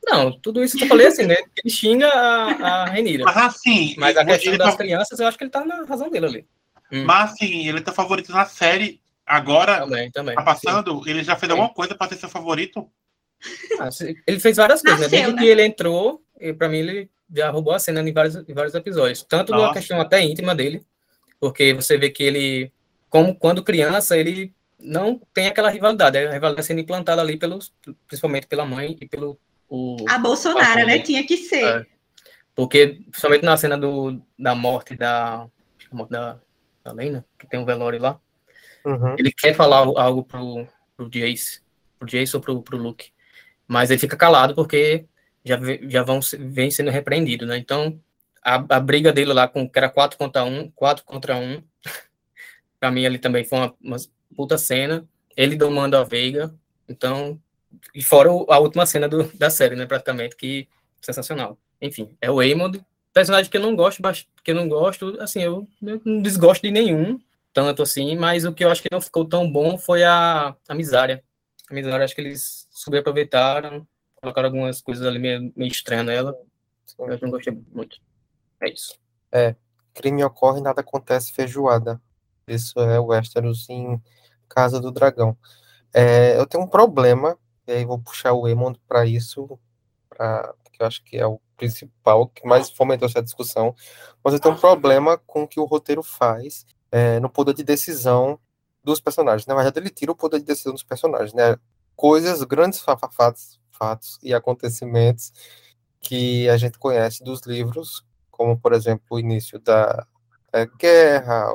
[0.05, 1.35] Não, tudo isso que eu falei assim, né?
[1.63, 3.25] Ele xinga a, a Renira.
[3.25, 3.95] Mas assim.
[3.97, 4.77] Mas a questão das tá...
[4.77, 6.45] crianças, eu acho que ele tá na razão dele ali.
[6.91, 7.03] Hum.
[7.05, 11.09] Mas assim, ele tá favorito na série Agora, também, também, tá passando, sim.
[11.09, 11.51] ele já fez sim.
[11.51, 12.89] alguma coisa para ser seu favorito?
[13.79, 13.89] Ah,
[14.25, 15.07] ele fez várias coisas, né?
[15.07, 15.41] Desde né?
[15.41, 18.73] que ele entrou, e para mim ele já roubou a cena em vários, em vários
[18.73, 19.23] episódios.
[19.23, 19.63] Tanto Nossa.
[19.63, 20.83] numa questão até íntima dele,
[21.39, 22.71] porque você vê que ele,
[23.09, 26.17] como quando criança, ele não tem aquela rivalidade.
[26.17, 27.73] A rivalidade sendo implantada ali, pelos,
[28.07, 29.39] principalmente pela mãe e pelo.
[29.69, 30.99] O, a Bolsonaro, né?
[30.99, 31.63] Tinha que ser.
[31.63, 31.85] É.
[32.55, 35.47] Porque, principalmente na cena do, da morte da,
[36.09, 36.39] da,
[36.83, 38.19] da Lena, que tem um velório lá,
[38.87, 39.15] Uhum.
[39.17, 41.61] Ele quer falar algo pro, pro Jace,
[41.99, 43.11] pro Jace ou pro, pro Luke,
[43.67, 45.05] mas ele fica calado porque
[45.43, 47.57] já, já vão vem sendo repreendido, né?
[47.57, 47.99] Então,
[48.43, 51.61] a, a briga dele lá com que era 4 contra 1, 4 contra 1,
[52.79, 53.97] pra mim ali também foi uma, uma
[54.35, 55.07] puta cena.
[55.35, 56.53] Ele domando a Veiga,
[56.89, 57.39] então,
[57.93, 60.67] e fora a última cena do, da série, né, praticamente, que
[61.01, 61.57] sensacional.
[61.81, 64.01] Enfim, é o Aemond, personagem que eu não gosto,
[64.43, 67.19] que eu não gosto, assim, eu, eu não desgosto de nenhum,
[67.53, 70.75] tanto assim, mas o que eu acho que não ficou tão bom foi a, a
[70.75, 71.23] Misária.
[71.71, 73.87] Misária, acho que eles subaproveitaram
[74.21, 76.37] colocaram algumas coisas ali meio, meio estranhas nela.
[76.97, 77.97] Eu não gostei muito.
[78.61, 78.97] É isso.
[79.31, 79.55] É,
[79.93, 82.01] crime ocorre, nada acontece, feijoada.
[82.47, 84.01] Isso é Westeros em
[84.49, 85.37] Casa do Dragão.
[85.93, 89.59] É, eu tenho um problema, e aí vou puxar o Emond para isso,
[90.09, 93.75] pra, que eu acho que é o principal, que mais fomentou essa discussão.
[94.23, 97.63] Mas eu tenho um problema com o que o roteiro faz é, no poder de
[97.63, 98.39] decisão
[98.87, 99.45] dos personagens.
[99.45, 101.57] Na verdade, ele tira o poder de decisão dos personagens, né?
[101.95, 105.33] Coisas, grandes fatos, fatos e acontecimentos
[105.99, 110.07] que a gente conhece dos livros, como, por exemplo, o início da,
[110.51, 111.51] da guerra,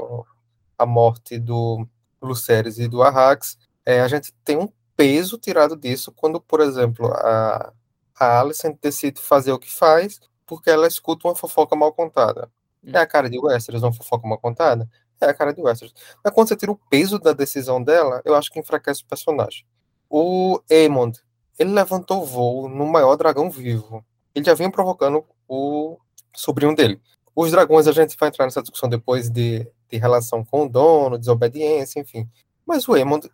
[0.77, 1.87] a morte do
[2.21, 7.07] Lucerys e do Arrax, é, a gente tem um peso tirado disso quando, por exemplo,
[7.15, 7.73] a,
[8.15, 12.51] a Alicent decide fazer o que faz porque ela escuta uma fofoca mal contada.
[12.85, 14.89] É a cara de Westeros uma fofoca mal contada?
[15.23, 15.95] É a cara de Westeros.
[16.23, 19.65] Mas quando você tira o peso da decisão dela, eu acho que enfraquece o personagem.
[20.11, 21.19] O Aemond,
[21.59, 24.05] ele levantou voo no maior dragão vivo.
[24.35, 25.97] Ele já vinha provocando o
[26.35, 27.01] sobrinho dele.
[27.35, 31.19] Os dragões, a gente vai entrar nessa discussão depois de, de relação com o dono,
[31.19, 32.29] desobediência, enfim.
[32.67, 33.31] Mas o Aemond,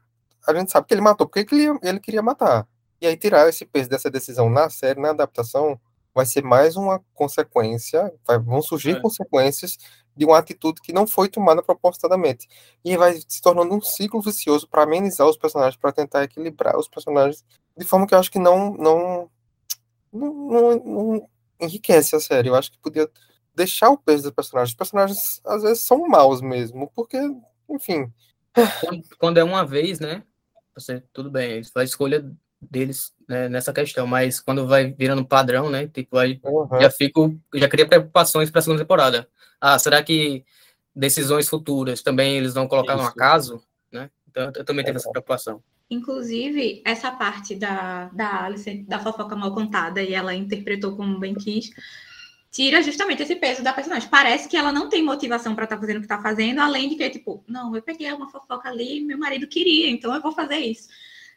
[0.47, 2.67] a gente sabe que ele matou porque ele, ele queria matar.
[3.01, 5.81] E aí tirar esse peso dessa decisão na série, na adaptação,
[6.15, 9.01] vai ser mais uma consequência, vai, vão surgir é.
[9.01, 9.79] consequências
[10.19, 12.49] de uma atitude que não foi tomada propositadamente.
[12.85, 16.89] E vai se tornando um ciclo vicioso para amenizar os personagens, para tentar equilibrar os
[16.89, 17.45] personagens
[17.77, 19.31] de forma que eu acho que não, não,
[20.13, 21.29] não, não, não
[21.61, 22.49] enriquece a série.
[22.49, 23.09] Eu acho que podia
[23.55, 24.71] deixar o peso dos personagens.
[24.71, 27.17] Os personagens às vezes são maus mesmo, porque,
[27.71, 28.13] enfim.
[29.19, 30.25] Quando é uma vez, né?
[30.75, 35.71] Você, tudo bem, faz a escolha deles né, nessa questão, mas quando vai virando padrão,
[35.71, 35.87] né?
[35.87, 36.69] Tipo, aí uhum.
[36.81, 39.29] já fico, já cria preocupações para a segunda temporada.
[39.61, 40.45] Ah, será que
[40.95, 43.03] decisões futuras também eles vão colocar Isso.
[43.03, 44.11] no acaso, né?
[44.29, 44.99] Então eu também tenho é.
[44.99, 45.63] essa preocupação.
[45.91, 51.35] Inclusive, essa parte da, da Alice, da fofoca mal contada, e ela interpretou como bem
[51.35, 51.71] quis,
[52.51, 54.09] tira justamente esse peso da personagem.
[54.09, 56.91] Parece que ela não tem motivação para estar tá fazendo o que está fazendo, além
[56.91, 60.33] de que, tipo, não, eu peguei uma fofoca ali, meu marido queria, então eu vou
[60.33, 60.89] fazer isso.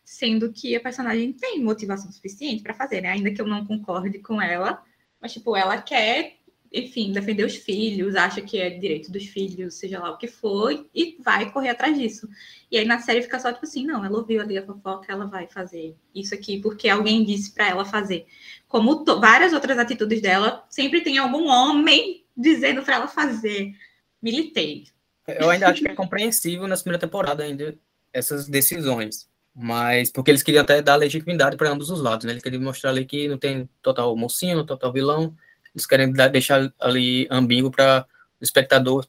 [0.04, 3.10] Sendo que a personagem tem motivação suficiente para fazer, né?
[3.10, 4.84] Ainda que eu não concorde com ela,
[5.22, 10.00] mas, tipo, ela quer enfim, defender os filhos, acha que é direito dos filhos, seja
[10.00, 12.30] lá o que for, e vai correr atrás disso.
[12.72, 15.26] E aí na série fica só tipo assim, não, ela ouviu ali a fofoca, ela
[15.26, 18.26] vai fazer isso aqui porque alguém disse para ela fazer.
[18.70, 23.74] Como várias outras atitudes dela, sempre tem algum homem dizendo para ela fazer.
[24.22, 24.86] Militei.
[25.28, 27.78] Eu ainda acho que é compreensível na primeira temporada ainda
[28.14, 29.30] essas decisões.
[29.54, 32.34] Mas porque eles queriam até dar legitimidade para ambos os lados, né?
[32.34, 35.36] Eles queriam mostrar ali que não tem total mocinho, total vilão,
[35.76, 38.06] eles querem deixar ali ambíguo para
[38.40, 39.06] o espectador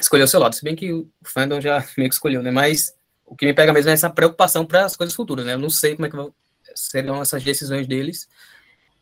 [0.00, 0.54] escolher o seu lado.
[0.54, 2.50] Se bem que o fandom já meio que escolheu, né?
[2.50, 2.94] Mas
[3.24, 5.54] o que me pega mesmo é essa preocupação para as coisas futuras, né?
[5.54, 6.16] Eu não sei como é que
[6.74, 8.28] serão essas decisões deles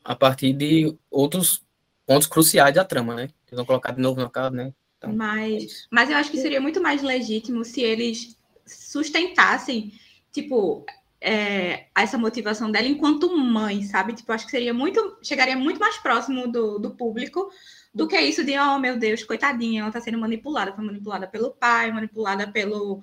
[0.05, 1.63] a partir de outros
[2.07, 3.23] pontos cruciais da trama, né?
[3.23, 4.73] Eles vão colocar de novo no caso, né?
[4.99, 9.93] Então, mas, mas eu acho que seria muito mais legítimo se eles sustentassem,
[10.33, 10.85] tipo,
[11.21, 14.15] é, essa motivação dela enquanto mãe, sabe?
[14.15, 17.51] Tipo, acho que seria muito, chegaria muito mais próximo do, do público
[17.95, 21.51] do que isso de, oh meu Deus, coitadinha, ela tá sendo manipulada, foi manipulada pelo
[21.51, 23.03] pai, manipulada pelo,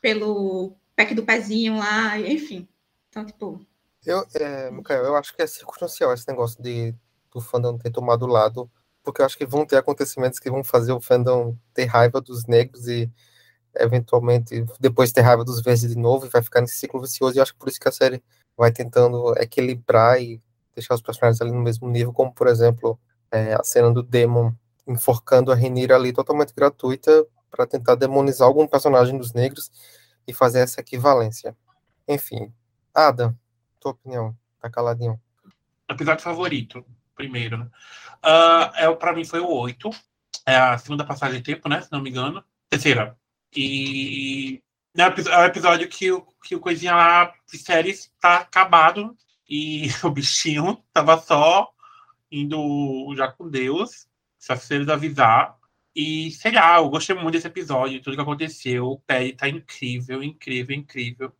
[0.00, 2.68] pelo pack do pezinho lá, enfim.
[3.08, 3.66] Então, tipo.
[4.06, 6.94] Eu, é, eu acho que é circunstancial esse negócio de
[7.32, 8.70] do fandom ter tomado lado,
[9.02, 12.46] porque eu acho que vão ter acontecimentos que vão fazer o fandom ter raiva dos
[12.46, 13.10] negros e
[13.76, 17.36] eventualmente depois ter raiva dos verdes de novo e vai ficar nesse ciclo vicioso.
[17.36, 18.22] E acho que por isso que a série
[18.56, 20.40] vai tentando equilibrar e
[20.74, 22.98] deixar os personagens ali no mesmo nível, como por exemplo
[23.30, 24.52] é, a cena do Demon
[24.86, 29.70] enforcando a Renira ali totalmente gratuita para tentar demonizar algum personagem dos negros
[30.26, 31.56] e fazer essa equivalência.
[32.08, 32.52] Enfim,
[32.94, 33.34] Ada,
[33.80, 35.20] tua opinião, tá caladinho.
[35.88, 37.70] Episódio favorito, primeiro, né?
[38.24, 39.90] Uh, é, para mim foi o 8.
[40.46, 41.80] É a segunda passagem de tempo, né?
[41.80, 42.44] Se não me engano.
[42.68, 43.16] Terceira,
[43.54, 44.62] e
[44.96, 49.16] é o episódio que o, que o coisinha lá séries tá acabado
[49.48, 51.72] e o bichinho tava só
[52.30, 54.06] indo já com Deus,
[54.38, 55.56] só se eles avisar.
[55.94, 58.86] E sei lá, eu gostei muito desse episódio, tudo que aconteceu.
[58.86, 61.32] O Perry tá incrível, incrível, incrível.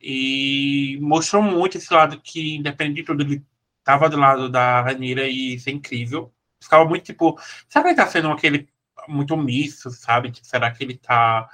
[0.00, 3.42] E mostrou muito esse lado que, independente de tudo, ele
[3.84, 6.32] tava do lado da Ranira e isso é incrível.
[6.60, 8.68] Ficava muito tipo, sabe que tá sendo aquele
[9.08, 10.30] muito omisso, sabe?
[10.30, 11.48] Tipo, será que ele tá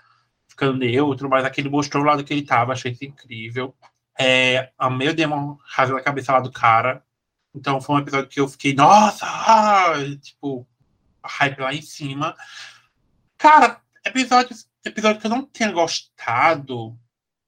[0.48, 1.28] ficando neutro?
[1.28, 3.74] Mas aquele mostrou o lado que ele tava, achei isso incrível.
[4.18, 7.04] É, amei o Demon rasgando a cabeça lá do cara.
[7.54, 9.26] Então foi um episódio que eu fiquei, nossa!
[10.22, 10.66] Tipo,
[11.24, 12.36] hype lá em cima.
[13.36, 16.98] Cara, episódio, episódio que eu não tenha gostado.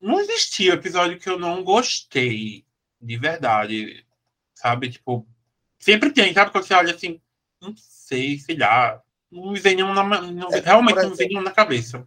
[0.00, 2.64] Não existia episódio que eu não gostei.
[3.00, 4.06] De verdade.
[4.54, 4.90] sabe?
[4.90, 5.26] Tipo,
[5.78, 6.50] sempre tem, sabe?
[6.50, 7.20] Quando você olha assim,
[7.60, 9.02] não sei, sei lá.
[9.30, 12.06] Não vem nenhum na, não, É, realmente por não vem nenhum na cabeça.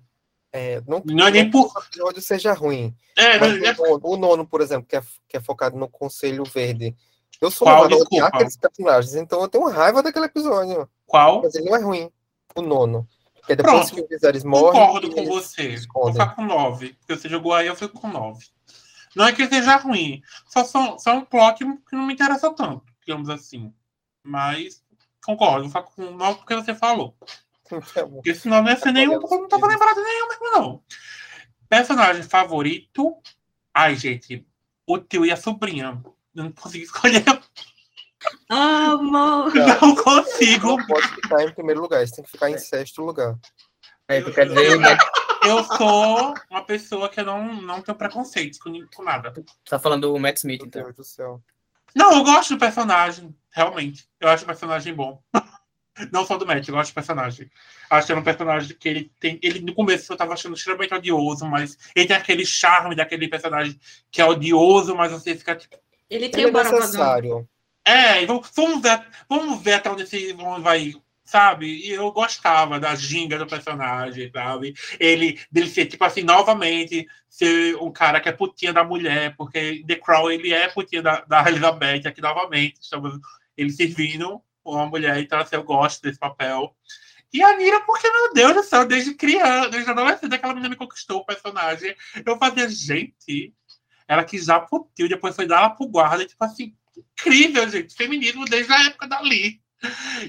[0.52, 1.72] É, não, Não é nem por.
[1.74, 2.96] que o episódio seja ruim.
[3.18, 5.88] É, Mas é- o, nono, o nono, por exemplo, que é, que é focado no
[5.88, 6.96] Conselho Verde.
[7.42, 7.84] Eu sou Qual?
[7.84, 8.36] levado a odiar Desculpa.
[8.38, 10.88] aqueles personagens, então eu tenho raiva daquele episódio.
[11.08, 11.42] qual?
[11.42, 12.12] Mas ele não é ruim.
[12.56, 13.08] O nono.
[13.34, 13.96] Porque depois Pronto.
[13.96, 14.80] que o Viserys morre.
[14.80, 15.64] Concordo com você.
[15.68, 16.14] Vou escondem.
[16.14, 16.94] ficar com 9.
[17.00, 18.46] Porque você jogou aí, eu fico com 9.
[19.16, 20.22] Não é que seja ruim.
[20.48, 23.74] Só, são, só um plot que não me interessa tanto, digamos assim.
[24.24, 24.83] Mas
[25.24, 27.16] concordo, com 9 porque você falou.
[27.66, 30.52] Então, Porque senão não ia ser nenhum, porque eu não tava lembrado de nenhum mesmo,
[30.52, 30.84] não.
[31.68, 33.18] Personagem favorito.
[33.74, 34.46] Ai, gente.
[34.86, 36.02] O tio e a sobrinha.
[36.36, 37.24] Eu não consegui escolher.
[38.50, 39.54] Amor!
[39.54, 40.78] Não consigo.
[40.78, 43.38] não pode ficar em primeiro lugar, você tem que ficar em sexto lugar.
[44.08, 44.98] É, tu quer dizer, né,
[45.46, 49.34] Eu sou uma pessoa que eu não, não tenho preconceito com, com nada.
[49.66, 50.84] tá falando do Matt Smith, Meu então.
[50.84, 51.42] Deus do céu.
[51.96, 54.08] Não, eu gosto do personagem, realmente.
[54.20, 55.22] Eu acho o personagem bom.
[56.12, 57.50] Não só do Matt, eu gosto do personagem.
[57.90, 59.40] Acho que é um personagem que ele tem.
[59.44, 63.80] Ele no começo eu tava achando extremamente odioso, mas ele tem aquele charme daquele personagem
[64.12, 65.78] que é odioso, mas você fica tipo.
[66.10, 66.80] Ele tem Ele é o Borogodão.
[66.80, 67.50] necessário.
[67.86, 70.94] É, vamos, vamos ver, vamos ver até onde esse onde vai.
[71.34, 71.66] Sabe?
[71.66, 74.76] E eu gostava da ginga do personagem, sabe?
[75.00, 79.84] Ele, dele ser, tipo assim, novamente, ser um cara que é putinha da mulher, porque
[79.88, 82.80] The Crown, ele é putinha da, da Elizabeth aqui novamente.
[82.80, 83.20] Estamos
[83.58, 86.76] ele servindo uma mulher, então assim, eu gosto desse papel.
[87.34, 90.76] E a Nira, porque, meu Deus do céu, desde criança, desde adolescente, aquela menina me
[90.76, 91.96] conquistou o personagem.
[92.24, 93.52] Eu fazia, gente,
[94.08, 97.96] ela que já putiu, depois foi dar ela pro guarda, tipo assim, incrível, gente.
[97.96, 99.63] Feminismo desde a época dali.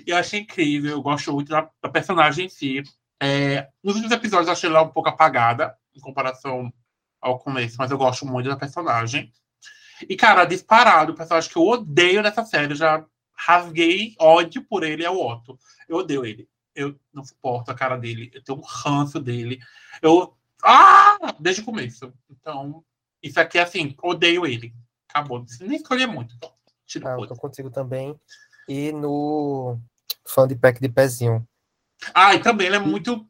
[0.06, 2.82] E eu achei incrível, eu gosto muito da, da personagem em si.
[3.22, 6.72] É, nos últimos episódios eu achei ela um pouco apagada, em comparação
[7.20, 9.32] ao começo, mas eu gosto muito da personagem.
[10.08, 14.82] E, cara, disparado, o personagem que eu odeio nessa série, eu já rasguei ódio por
[14.82, 15.58] ele, é o Otto.
[15.88, 16.48] Eu odeio ele.
[16.74, 19.60] Eu não suporto a cara dele, eu tenho um ranço dele.
[20.02, 20.36] Eu.
[20.62, 21.16] Ah!
[21.38, 22.12] Desde o começo.
[22.28, 22.84] Então,
[23.22, 24.74] isso aqui é assim, odeio ele.
[25.08, 25.38] Acabou.
[25.38, 26.34] Não nem escolher muito.
[26.84, 28.18] Tira Ah, eu contigo também.
[28.68, 29.78] E no
[30.26, 31.46] fã de pack de pezinho.
[32.14, 33.26] Ah, e também ele é muito.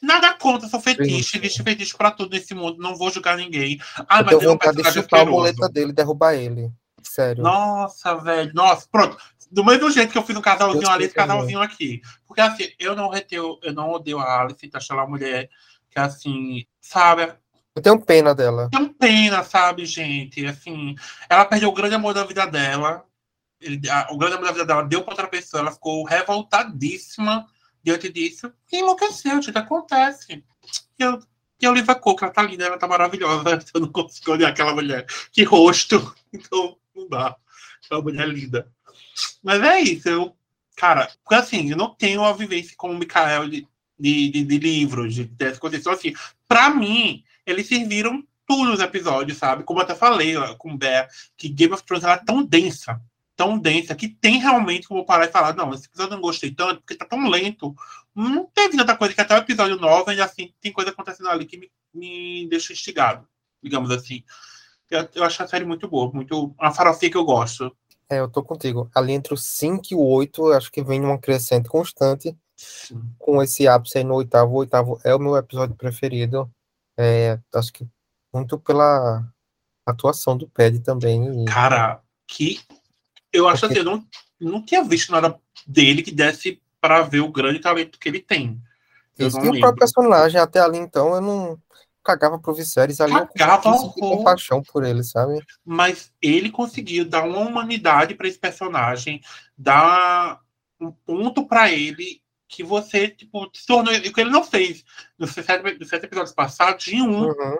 [0.00, 3.78] Nada contra, sou fetiche, existe fetiche pra tudo nesse mundo, não vou julgar ninguém.
[4.08, 6.72] Ah, eu mas tenho ele é um vontade de a muleta dele e derrubar ele.
[7.02, 7.42] Sério.
[7.42, 8.52] Nossa, velho.
[8.54, 9.16] Nossa, pronto.
[9.50, 11.28] Do mesmo jeito que eu fiz um casalzinho ali, esse também.
[11.28, 12.00] casalzinho aqui.
[12.26, 15.48] Porque assim, eu não reteu, eu não odeio a Alice, acho ela uma mulher
[15.90, 17.34] que assim, sabe,
[17.74, 18.68] Eu tenho pena dela.
[18.70, 20.44] Tenho pena, sabe, gente?
[20.46, 20.94] Assim,
[21.28, 23.04] ela perdeu o grande amor da vida dela.
[23.62, 25.60] Ele- a- o grande amor da vida dela deu para outra pessoa.
[25.60, 27.46] Ela ficou revoltadíssima
[27.82, 28.52] diante disso.
[28.70, 29.56] E enlouqueceu, gente.
[29.56, 30.44] Acontece.
[30.98, 31.20] E eu,
[31.60, 33.64] e a Cook, ela tá linda, ela tá maravilhosa.
[33.72, 35.06] Eu não consigo olhar aquela mulher.
[35.30, 36.14] Que rosto.
[36.34, 37.36] Então, não dá.
[37.90, 38.66] É uma mulher linda.
[39.42, 40.08] Mas é isso.
[40.08, 40.34] Eu,
[40.74, 43.68] cara, porque assim, eu não tenho a vivência como o Mikael de,
[44.00, 45.78] de, de, de livros, de, dessas coisas.
[45.78, 46.14] Então, assim,
[46.48, 49.62] pra mim, eles serviram tudo nos episódios, sabe?
[49.62, 53.00] Como eu até falei com o Bé, que Game of Thrones ela é tão densa,
[53.42, 56.54] tão densa, que tem realmente como parar e falar, não, esse episódio eu não gostei
[56.54, 57.74] tanto, porque tá tão lento.
[58.14, 61.44] Não teve tanta coisa que até o episódio 9, ainda assim, tem coisa acontecendo ali
[61.44, 63.26] que me, me deixa instigado,
[63.60, 64.22] digamos assim.
[64.88, 66.54] Eu, eu acho a série muito boa, muito.
[66.56, 67.76] Uma farofinha que eu gosto.
[68.08, 68.88] É, eu tô contigo.
[68.94, 72.36] Ali entre o 5 e o 8, eu acho que vem numa crescente constante.
[73.18, 74.52] Com esse ápice aí no oitavo.
[74.52, 76.48] O oitavo é o meu episódio preferido.
[76.96, 77.88] É, acho que
[78.32, 79.26] muito pela
[79.84, 81.44] atuação do Ped também.
[81.46, 82.60] Cara, que.
[83.32, 84.06] Eu acho Porque- assim, eu não,
[84.40, 88.60] não tinha visto nada dele que desse para ver o grande talento que ele tem.
[89.18, 89.38] Eu Isso.
[89.38, 91.58] E o próprio personagem, até ali então, eu não
[92.02, 93.12] cagava pro Viserys ali.
[93.12, 94.16] Eu Cagava sentir horror.
[94.18, 95.38] compaixão por ele, sabe?
[95.64, 99.20] mas ele conseguiu dar uma humanidade para esse personagem,
[99.56, 100.40] dar
[100.80, 104.84] um ponto para ele que você tipo se tornou o que ele não fez
[105.18, 107.58] nos sete, nos sete episódios passados em um Uhum.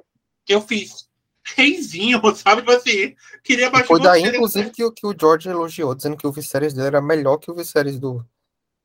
[0.49, 1.09] eu fiz
[1.57, 5.95] reizinho sabe tipo assim queria baixar foi daí, inclusive, que, o- que o George elogiou,
[5.95, 8.25] dizendo que o Viserys dele era melhor que o Viserys do,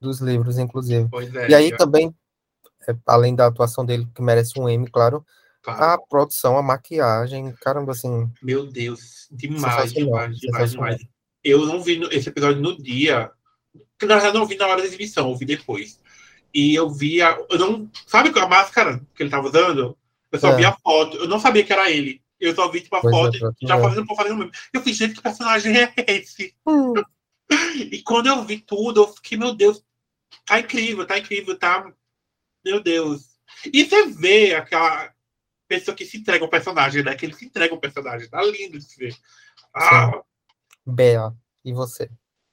[0.01, 1.07] dos livros, inclusive.
[1.09, 2.13] Pois é, E aí eu- também,
[2.87, 5.25] é, além da atuação dele, que merece um M, claro,
[5.61, 5.83] claro.
[5.83, 11.01] a produção, a maquiagem, caramba, assim, Meu Deus, demais, demais, demais, demais.
[11.43, 13.31] Eu não vi esse episódio no dia.
[13.99, 15.99] que Na verdade, eu não vi na hora da exibição, eu vi depois.
[16.53, 17.37] E eu vi a.
[17.49, 19.97] Eu não, sabe a máscara que ele tava usando?
[20.31, 20.55] Eu só É.
[20.55, 21.15] vi a foto.
[21.17, 22.21] Eu não sabia que era ele.
[22.39, 24.51] Eu só vi tipo, a Pois é, foto pra tu já fazendo, fazendo mesmo.
[24.73, 26.55] Eu fiz, gente, que personagem é esse?
[26.65, 26.93] hum,
[27.91, 29.83] E quando eu vi tudo, eu fiquei, meu Deus,
[30.45, 31.91] tá incrível, tá incrível, tá.
[32.63, 33.37] Meu Deus.
[33.71, 35.11] E você vê aquela
[35.67, 37.15] pessoa que se entrega ao personagem, né?
[37.15, 38.29] Que ele se entrega ao personagem.
[38.29, 39.15] Tá lindo de se ver.
[39.73, 40.21] Ah,
[40.85, 41.33] Bea.
[41.63, 42.09] E você?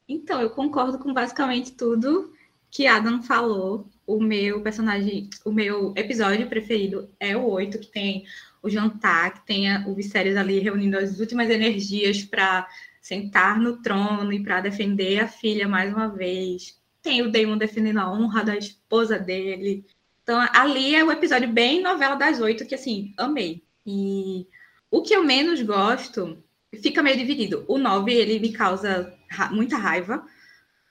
[0.08, 2.32] Então, eu concordo com basicamente tudo
[2.70, 3.88] que Adam falou.
[4.06, 8.26] O meu personagem, o meu episódio preferido é o 8, que tem
[8.64, 12.66] o jantar, que tem o Viserys ali reunindo as últimas energias para
[12.98, 16.80] sentar no trono e para defender a filha mais uma vez.
[17.02, 19.84] Tem o Daemon defendendo a honra da esposa dele.
[20.22, 23.62] Então, ali é o episódio bem novela das oito, que assim, amei.
[23.86, 24.46] E
[24.90, 26.42] o que eu menos gosto
[26.80, 27.66] fica meio dividido.
[27.68, 30.24] O 9, ele me causa ra muita raiva,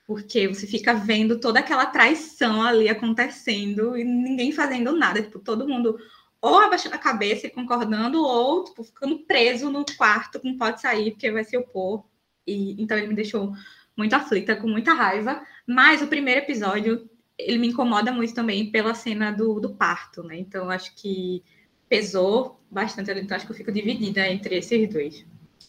[0.06, 5.66] porque você fica vendo toda aquela traição ali acontecendo e ninguém fazendo nada, tipo, todo
[5.66, 5.98] mundo
[6.44, 10.78] ou abaixando a cabeça e concordando, ou tipo, ficando preso no quarto, que não pode
[10.78, 12.04] sair porque vai se opor.
[12.46, 13.54] E, então ele me deixou
[13.96, 15.42] muito aflita, com muita raiva.
[15.66, 20.36] Mas o primeiro episódio, ele me incomoda muito também pela cena do, do parto, né?
[20.36, 21.42] Então acho que
[21.88, 25.24] pesou bastante, então acho que eu fico dividida entre esses dois.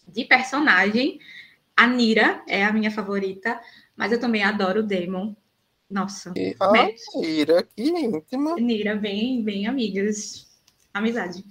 [0.10, 1.20] De personagem,
[1.74, 3.62] a Nira é a minha favorita,
[3.96, 5.34] mas eu também adoro o Damon.
[5.90, 6.34] Nossa.
[6.36, 6.94] E a né?
[7.16, 8.56] Nira, que íntima.
[8.56, 10.45] Nira, bem, bem amigas.
[10.96, 11.44] Amizade.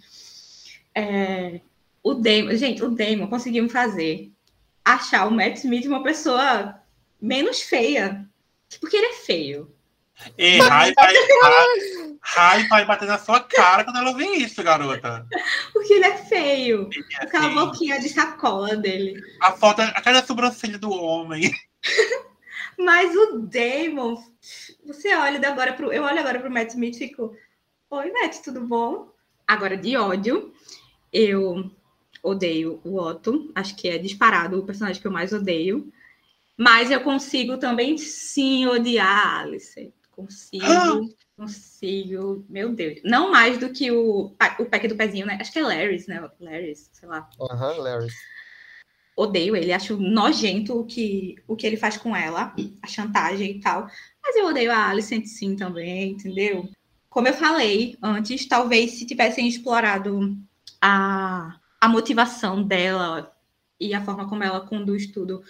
[0.94, 1.60] É,
[2.02, 4.32] o Damon, gente, o Damon conseguiu fazer
[4.84, 6.80] achar o Matt Smith uma pessoa
[7.20, 8.26] menos feia.
[8.80, 9.70] Porque ele é feio.
[10.38, 15.26] E raiva, raiva, raiva vai bater na sua cara quando ela vê isso, garota.
[15.72, 16.88] Porque ele é feio.
[16.92, 17.54] Ele é Aquela feio.
[17.54, 19.20] boquinha de sacola dele.
[19.42, 21.52] A foto, a cara sobrancelha do homem.
[22.78, 24.22] Mas o Damon,
[24.84, 25.92] você olha agora pro.
[25.92, 27.36] Eu olho agora pro Matt Smith e fico.
[27.90, 29.13] Oi, Matt, tudo bom?
[29.46, 30.52] Agora, de ódio,
[31.12, 31.70] eu
[32.22, 33.50] odeio o Otto.
[33.54, 35.92] Acho que é disparado o personagem que eu mais odeio.
[36.56, 39.92] Mas eu consigo também sim odiar a Alice.
[40.10, 41.00] Consigo, ah!
[41.36, 42.44] consigo.
[42.48, 43.00] Meu Deus.
[43.04, 45.38] Não mais do que o, o pack do pezinho, né?
[45.40, 46.30] Acho que é Larry, né?
[46.40, 47.28] Larry, sei lá.
[47.40, 48.08] Aham, uhum, Larry
[49.16, 53.60] odeio ele, acho nojento o que, o que ele faz com ela, a chantagem e
[53.60, 53.86] tal.
[54.22, 56.68] Mas eu odeio a Alicent sim também, entendeu?
[57.14, 60.36] Como eu falei antes, talvez se tivessem explorado
[60.80, 63.32] a, a motivação dela
[63.78, 65.44] e a forma como ela conduz tudo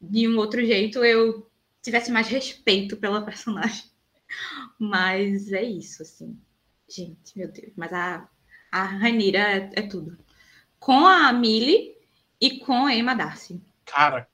[0.00, 1.50] de um outro jeito, eu
[1.82, 3.82] tivesse mais respeito pela personagem.
[4.78, 6.40] Mas é isso, assim.
[6.88, 7.72] Gente, meu Deus.
[7.74, 8.28] Mas a,
[8.70, 10.16] a Ranira é, é tudo.
[10.78, 11.96] Com a Millie,
[12.40, 13.60] e com a Emma Darcy.
[13.84, 14.28] Cara,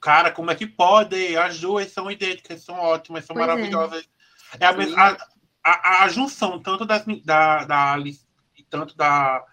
[0.00, 1.36] cara, como é que pode?
[1.36, 3.48] As duas são idênticas, são ótimas, são pois é.
[3.48, 4.08] maravilhosas.
[4.58, 5.31] É, é a, a,
[5.62, 9.44] a, a, junção tanto das, da, da Alice e tanto da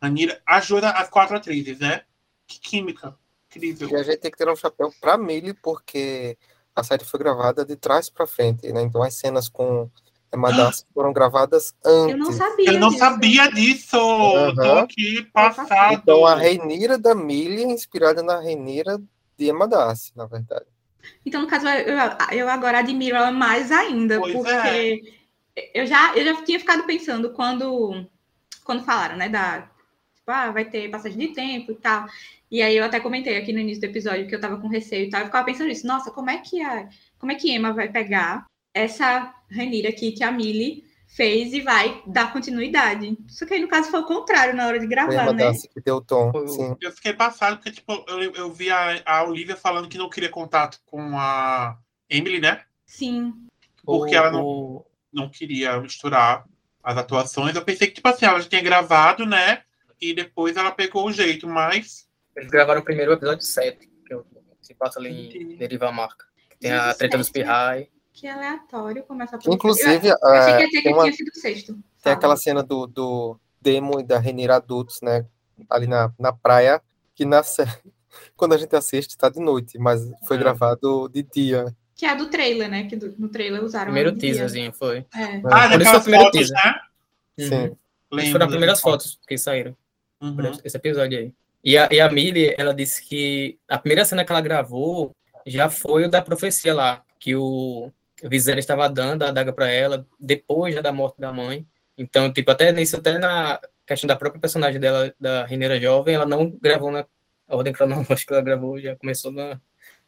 [0.00, 2.02] Anira, ajuda as quatro atrizes, né?
[2.46, 3.16] Que química.
[3.50, 3.88] Incrível.
[3.88, 6.36] E a gente tem que ter um chapéu pra Millie, porque
[6.74, 8.82] a série foi gravada de trás para frente, né?
[8.82, 9.90] Então as cenas com
[10.32, 12.12] Emadas foram gravadas antes.
[12.12, 12.72] Eu não sabia.
[12.72, 12.98] Eu não disso.
[12.98, 13.96] sabia disso.
[13.96, 14.54] Uhum.
[14.54, 15.94] Tô aqui passado.
[15.94, 19.00] Então a Reinira da Millie é inspirada na Reinira
[19.38, 20.66] de Emadas, na verdade.
[21.24, 21.96] Então, no caso, eu,
[22.36, 25.15] eu agora admiro ela mais ainda, pois porque é.
[25.74, 28.06] Eu, já, eu já tinha ficado pensando quando,
[28.64, 29.62] quando falaram, né, da,
[30.14, 32.06] tipo, ah, vai ter passagem de tempo e tal.
[32.50, 35.06] E aí eu até comentei aqui no início do episódio que eu tava com receio
[35.06, 36.88] e tal, eu ficava pensando nisso, nossa, como é que a,
[37.18, 42.02] como é que Emma vai pegar essa Renira aqui que a Millie fez e vai
[42.06, 43.16] dar continuidade.
[43.28, 45.52] Só que aí, no caso, foi o contrário na hora de gravar, né?
[45.72, 49.56] Que deu tom, eu, eu, fiquei passado, porque, tipo, eu, eu vi a, a Olivia
[49.56, 51.78] falando que não queria contato com a
[52.10, 52.62] Emily, né?
[52.84, 53.32] Sim.
[53.82, 54.84] Porque o, ela não,
[55.16, 56.44] não queria misturar
[56.82, 57.56] as atuações.
[57.56, 59.62] Eu pensei que, tipo assim, ela já tinha gravado, né?
[60.00, 62.06] E depois ela pegou o jeito, mas...
[62.36, 64.14] Eles gravaram o primeiro episódio 7, que
[64.60, 66.26] se passa ali em Deriva Marca.
[66.60, 70.82] Tem a treta dos Pirrai que aleatório começa a Inclusive, eu, achei que ia ter
[70.82, 71.78] que uma, tinha sido sexto.
[72.02, 75.26] Tem aquela cena do, do Demo e da Renira adultos, né?
[75.68, 76.82] Ali na, na praia,
[77.14, 77.42] que na
[78.34, 80.40] quando a gente assiste está de noite, mas foi é.
[80.40, 81.66] gravado de dia.
[81.96, 82.86] Que é a do trailer, né?
[82.86, 83.86] Que do, no trailer usaram.
[83.86, 84.98] Primeiro teaserzinho, foi.
[85.14, 85.40] É.
[85.46, 86.56] Ah, Por isso foi o primeiro fotos, teaser.
[86.64, 86.80] Né?
[87.38, 87.48] Uhum.
[87.48, 87.76] Sim.
[88.12, 89.76] Lembro foram as primeiras fotos que saíram.
[90.20, 90.52] Uhum.
[90.62, 91.32] Esse episódio aí.
[91.64, 95.10] E a, e a Millie, ela disse que a primeira cena que ela gravou
[95.46, 97.90] já foi o da profecia lá, que o,
[98.22, 101.66] Viserys estava dando a adaga para ela depois já da morte da mãe.
[101.96, 106.26] Então, tipo, até nisso, até na questão da própria personagem dela, da Reneira Jovem, ela
[106.26, 107.06] não gravou na
[107.48, 109.60] ordem cronológica, ela gravou, já começou na,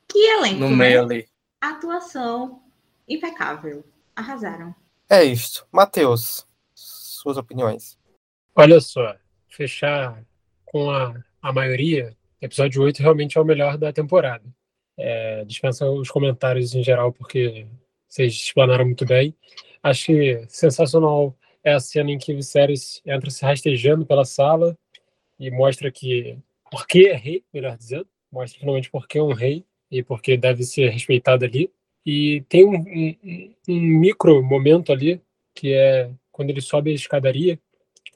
[0.07, 1.17] que elenco, no meio né?
[1.17, 1.29] ali.
[1.61, 2.63] Atuação
[3.09, 3.85] impecável.
[4.15, 4.75] Arrasaram.
[5.11, 5.67] É isto.
[5.73, 7.99] Matheus, suas opiniões.
[8.55, 9.17] Olha só,
[9.49, 10.23] fechar
[10.65, 14.45] com a, a maioria, episódio 8 realmente é o melhor da temporada.
[14.97, 17.67] É, dispensa os comentários em geral, porque
[18.09, 19.35] vocês explanaram muito bem.
[19.83, 24.77] Acho que sensacional é a cena em que o Viserys entra se rastejando pela sala
[25.39, 26.39] e mostra que
[26.71, 30.37] por que é rei, melhor dizendo, mostra finalmente por que é um rei e porque
[30.37, 31.71] deve ser respeitado ali.
[32.05, 35.21] E tem um, um, um micro momento ali,
[35.55, 37.59] que é quando ele sobe a escadaria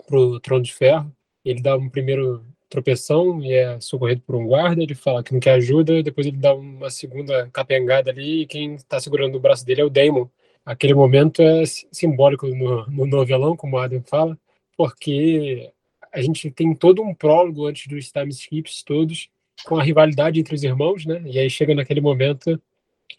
[0.07, 1.13] para o Trono de Ferro,
[1.45, 5.41] ele dá um primeiro tropeção e é socorrido por um guarda, ele fala que não
[5.41, 9.67] quer ajuda, depois ele dá uma segunda capengada ali e quem está segurando o braço
[9.67, 10.29] dele é o Damon.
[10.65, 14.39] Aquele momento é simbólico no, no novelão, como o Adam fala,
[14.77, 15.71] porque
[16.13, 19.29] a gente tem todo um prólogo antes dos time skips todos,
[19.65, 21.23] com a rivalidade entre os irmãos, né?
[21.27, 22.61] E aí chega naquele momento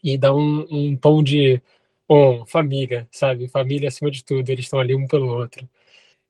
[0.03, 1.61] e dá um, um tom de
[2.07, 3.47] bom, família, sabe?
[3.47, 5.67] Família acima de tudo, eles estão ali um pelo outro.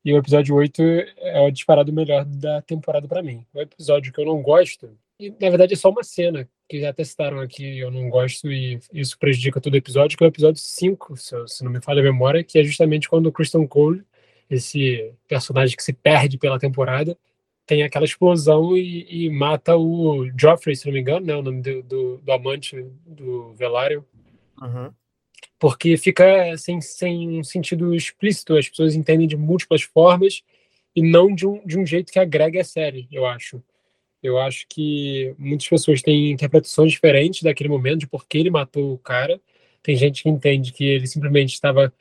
[0.06, 0.82] E o episódio 8
[1.18, 3.46] é o disparado melhor da temporada para mim.
[3.54, 6.92] O episódio que eu não gosto, e na verdade é só uma cena, que já
[6.94, 10.62] testaram aqui, eu não gosto e isso prejudica todo o episódio, que é o episódio
[10.62, 14.04] 5, se, não me falha a memória, que é justamente quando o Christian Cole,
[14.50, 17.18] esse personagem que se perde pela temporada,
[17.66, 21.62] tem aquela explosão e, e mata o Joffrey, se não me engano, né, o nome
[21.62, 24.06] do, do, do amante do Velário.
[24.62, 24.94] Uhum
[25.64, 30.42] porque fica sem, sem um sentido explícito, as pessoas entendem de múltiplas formas
[30.94, 33.64] e não de um, de um jeito que agrega a série, eu acho.
[34.22, 38.92] Eu acho que muitas pessoas têm interpretações diferentes daquele momento, de por que ele matou
[38.92, 39.40] o cara.
[39.82, 41.94] Tem gente que entende que ele simplesmente estava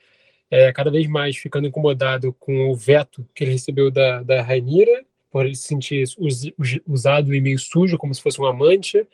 [0.50, 5.04] é, cada vez mais ficando incomodado com o veto que ele recebeu da, da Rainira,
[5.32, 6.52] por ele se sentir us,
[6.86, 9.04] usado e meio sujo, como se fosse um amante.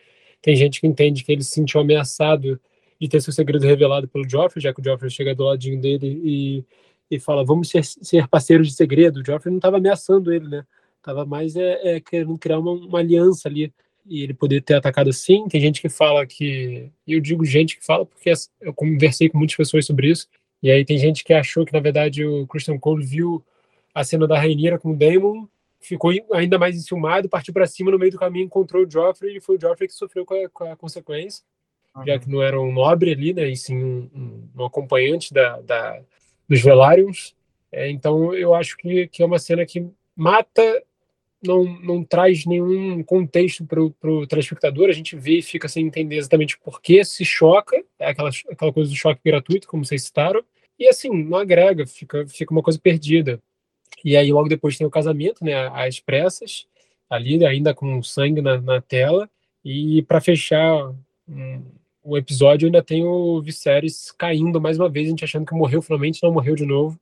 [0.43, 2.61] Tem gente que entende que ele se sentiu ameaçado
[3.01, 6.21] de ter seu segredo revelado pelo Joffrey, já que o Joffrey chega do ladinho dele
[6.25, 6.65] e,
[7.09, 9.21] e fala, vamos ser, ser parceiros de segredo.
[9.21, 10.65] O Joffrey não estava ameaçando ele, né?
[11.01, 13.73] Tava mais é, é querendo criar uma, uma, aliança ali
[14.05, 15.47] e ele poder ter atacado assim.
[15.49, 19.57] Tem gente que fala que, eu digo gente que fala porque eu conversei com muitas
[19.57, 20.27] pessoas sobre isso,
[20.61, 23.45] e aí tem gente que achou que na verdade o Christian Cole viu
[23.95, 25.47] a cena da Rainira com o Daemon,
[25.81, 29.41] ficou ainda mais enciumado, partiu para cima no meio do caminho, encontrou o Joffrey e
[29.41, 31.45] foi o Joffrey que sofreu com a, com a consequência
[32.07, 36.01] já que não era um nobre ali, né, e sim um, um acompanhante da, da,
[36.49, 37.11] dos Velaryon.
[37.71, 40.83] É, então eu acho que, que é uma cena que mata,
[41.43, 46.17] não, não traz nenhum contexto para o telespectador, a gente vê e fica sem entender
[46.17, 50.43] exatamente por que se choca, é aquela, aquela coisa do choque gratuito, como vocês citaram,
[50.79, 53.41] e assim, não agrega, fica, fica uma coisa perdida.
[54.05, 56.67] E aí logo depois tem o casamento, né, às pressas,
[57.09, 59.29] ali ainda com sangue na, na tela,
[59.65, 60.93] e para fechar
[61.29, 61.63] um,
[62.03, 65.83] o episódio ainda tem o Viserys caindo mais uma vez, a gente achando que morreu,
[65.83, 66.99] finalmente não morreu de novo.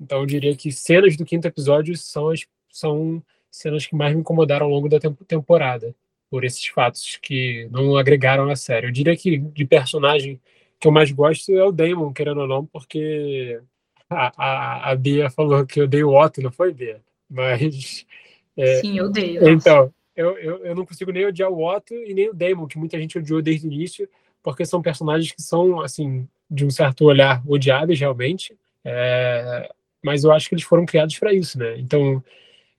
[0.00, 4.20] Então eu diria que cenas do quinto episódio são, as, são cenas que mais me
[4.20, 5.94] incomodaram ao longo da temporada,
[6.28, 8.86] por esses fatos que não agregaram a série.
[8.86, 10.40] Eu diria que de personagem
[10.78, 13.60] que eu mais gosto é o Damon, querendo ou não, porque
[14.12, 17.00] a, a, a Bia falou que eu odeio o Otto, não foi, Bia?
[17.28, 18.06] Mas.
[18.56, 19.48] É, Sim, eu odeio.
[19.48, 22.78] Então, eu, eu, eu não consigo nem odiar o Otto e nem o Damon, que
[22.78, 24.08] muita gente odiou desde o início
[24.42, 29.70] porque são personagens que são, assim, de um certo olhar odiáveis realmente, é...
[30.04, 31.78] mas eu acho que eles foram criados para isso, né?
[31.78, 32.22] Então,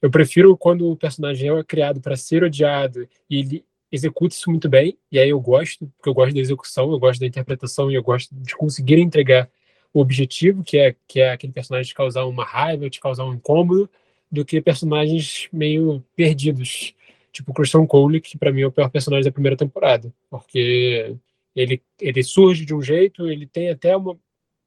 [0.01, 4.67] eu prefiro quando o personagem é criado para ser odiado e ele executa isso muito
[4.67, 7.95] bem, e aí eu gosto, porque eu gosto da execução, eu gosto da interpretação e
[7.95, 9.49] eu gosto de conseguir entregar
[9.93, 13.33] o objetivo, que é, que é aquele personagem te causar uma raiva, te causar um
[13.33, 13.89] incômodo,
[14.31, 16.95] do que personagens meio perdidos,
[17.31, 21.15] tipo o Christian Cole, que para mim é o pior personagem da primeira temporada, porque
[21.55, 24.17] ele, ele surge de um jeito, ele tem até uma,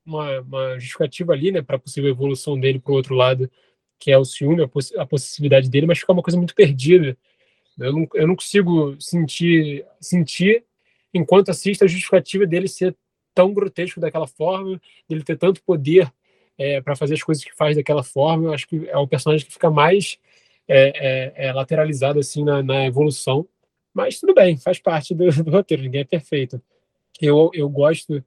[0.04, 3.50] uma, uma justificativa ali, né, para possível evolução dele para o outro lado,
[3.98, 7.16] que é o ciúme, a, poss a possibilidade dele, mas fica uma coisa muito perdida.
[7.78, 10.64] Eu não, eu não consigo sentir, sentir,
[11.12, 12.96] enquanto assisto, a justificativa dele ser
[13.36, 16.12] tão grotesco daquela forma, dele ter tanto poder
[16.58, 18.46] é, para fazer as coisas que faz daquela forma.
[18.46, 20.18] Eu acho que é o personagem que fica mais
[20.66, 23.46] é, é, é lateralizado assim na, na, evolução.
[23.94, 26.60] Mas tudo bem, faz parte do, do roteiro, ninguém é perfeito
[27.20, 28.22] eu, eu gosto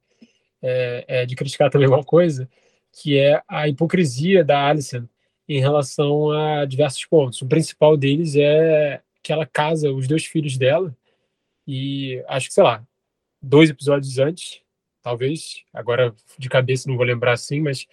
[0.62, 2.48] é, é, de criticar também uma coisa,
[2.92, 5.06] que é a hipocrisia da Alison
[5.48, 7.40] em relação a diversos pontos.
[7.42, 10.96] O principal deles é que ela casa os dois filhos dela
[11.66, 12.84] e acho que, sei lá,
[13.42, 14.60] dois episódios antes,
[15.10, 17.86] talvez, agora de cabeça não vou lembrar assim, mas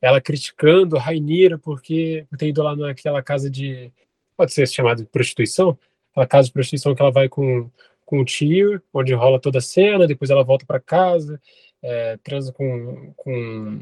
[0.00, 3.92] ela criticando Rainira porque tem ido lá naquela casa de,
[4.36, 5.76] pode ser chamado de prostituição,
[6.12, 7.68] aquela casa de prostituição que ela vai com
[8.04, 11.40] com o tio, onde rola toda a cena, depois ela volta para casa,
[11.80, 13.80] é, transa com, com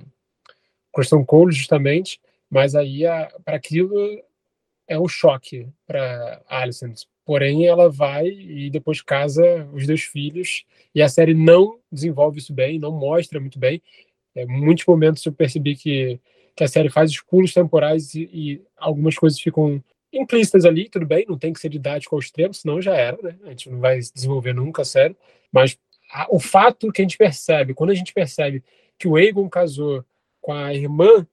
[0.94, 3.02] Christian Cole, justamente, mas aí
[3.44, 4.22] para aquilo
[4.86, 6.94] é um choque para Alison.
[7.30, 12.52] Porém, ela vai e depois casa os dois filhos, e a série não desenvolve isso
[12.52, 13.80] bem, não mostra muito bem.
[14.34, 16.18] Em muitos momentos eu percebi que,
[16.56, 19.80] que a série faz os pulos temporais e, e algumas coisas ficam
[20.12, 23.36] implícitas ali, tudo bem, não tem que ser didático ao extremo, senão já era, né?
[23.44, 25.16] A gente não vai desenvolver nunca, sério.
[25.52, 25.78] Mas
[26.10, 28.60] a, o fato que a gente percebe, quando a gente percebe
[28.98, 30.04] que o Aegon casou
[30.40, 31.24] com a irmã,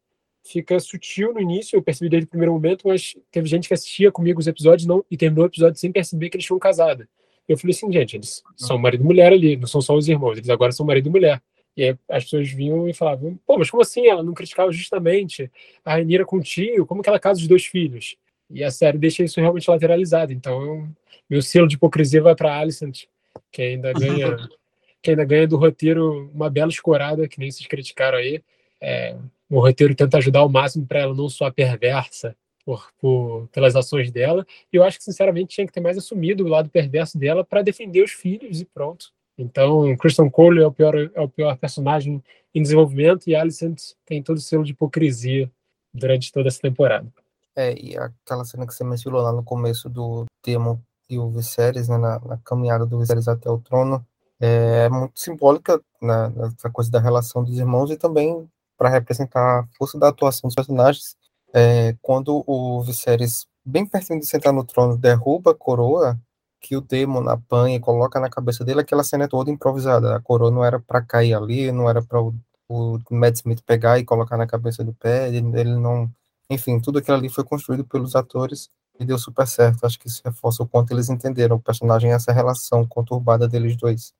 [0.47, 4.11] fica sutil no início, eu percebi desde o primeiro momento, mas teve gente que assistia
[4.11, 7.07] comigo os episódios não, e terminou o episódio sem perceber que eles tinham casado.
[7.47, 10.37] Eu falei assim, gente, eles são marido e mulher ali, não são só os irmãos,
[10.37, 11.41] eles agora são marido e mulher.
[11.75, 14.07] E aí as pessoas vinham e falavam, pô, mas como assim?
[14.07, 15.51] Ela não criticava justamente
[15.85, 16.85] a Rainira com o tio?
[16.85, 18.17] Como que ela casa os dois filhos?
[18.49, 20.33] E a série deixa isso realmente lateralizado.
[20.33, 20.89] Então,
[21.29, 23.03] meu selo de hipocrisia vai para Alicent,
[23.51, 24.35] que ainda ganha
[25.03, 28.41] que ainda ganha do roteiro uma bela escorada, que nem vocês criticaram aí.
[28.81, 29.15] É,
[29.49, 32.35] o roteiro tenta ajudar ao máximo para ela não só perversa
[32.65, 34.45] por, por, pelas ações dela.
[34.71, 37.61] E eu acho que, sinceramente, tinha que ter mais assumido o lado perverso dela para
[37.61, 39.11] defender os filhos e pronto.
[39.37, 42.21] Então, Christian Cole é o pior, é o pior personagem
[42.53, 45.49] em desenvolvimento e Alicent tem todo o selo de hipocrisia
[45.93, 47.07] durante toda essa temporada.
[47.55, 50.77] É, e aquela cena que você mencionou lá no começo do Demon
[51.09, 54.05] e o Viserys, né, na, na caminhada do Viserys até o trono,
[54.39, 58.47] é muito simbólica né, essa coisa da relação dos irmãos e também
[58.77, 61.15] para representar a força da atuação dos personagens.
[61.53, 66.19] É, quando o Viserys, bem pertinho de sentar no trono, derruba a coroa
[66.59, 70.15] que o Demon apanha e coloca na cabeça dele, aquela cena é toda improvisada.
[70.15, 72.33] A coroa não era para cair ali, não era para o,
[72.69, 76.11] o Matt Smith pegar e colocar na cabeça do pé, ele, ele não
[76.49, 78.69] enfim, tudo aquilo ali foi construído pelos atores
[78.99, 79.85] e deu super certo.
[79.85, 84.13] Acho que isso reforça o quanto eles entenderam o personagem essa relação conturbada deles dois.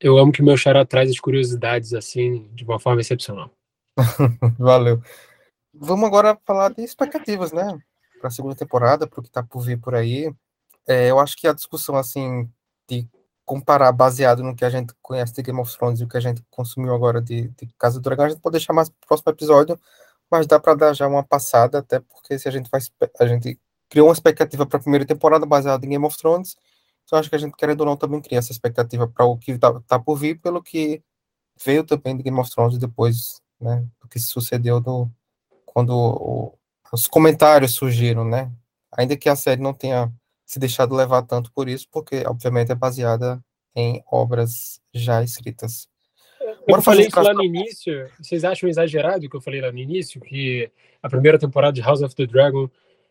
[0.00, 3.50] Eu amo que meu xará traz as curiosidades assim, de uma forma excepcional.
[4.58, 5.02] Valeu.
[5.74, 7.78] Vamos agora falar de expectativas, né?
[8.18, 10.32] Para a segunda temporada, para o que está por vir por aí.
[10.86, 12.50] É, eu acho que a discussão, assim,
[12.88, 13.08] de
[13.44, 16.20] comparar baseado no que a gente conhece de Game of Thrones e o que a
[16.20, 19.06] gente consumiu agora de, de Casa do Dragão, a gente pode deixar mais para o
[19.08, 19.78] próximo episódio,
[20.30, 22.90] mas dá para dar já uma passada, até porque se a gente faz,
[23.20, 26.56] a gente criou uma expectativa para a primeira temporada baseada em Game of Thrones,
[27.04, 29.58] então acho que a gente querendo ou não também cria essa expectativa para o que
[29.58, 31.02] tá, tá, por vir, pelo que
[31.62, 35.08] veio também de Game of Thrones depois, né, do que se sucedeu do
[35.64, 36.58] quando o,
[36.92, 38.50] os comentários surgiram, né?
[38.96, 40.12] Ainda que a série não tenha
[40.44, 43.42] se deixado levar tanto por isso, porque obviamente é baseada
[43.74, 45.88] em obras já escritas.
[46.66, 48.10] Eu falei isso lá no início.
[48.20, 50.20] Vocês acham exagerado o que eu falei lá no início?
[50.20, 50.70] Que
[51.02, 52.68] a primeira temporada de House of the Dragon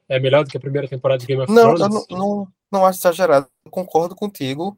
[0.07, 2.05] é melhor do que a primeira temporada de Game of não, Thrones?
[2.09, 3.47] Não, não, não acho exagerado.
[3.65, 4.77] Eu concordo contigo,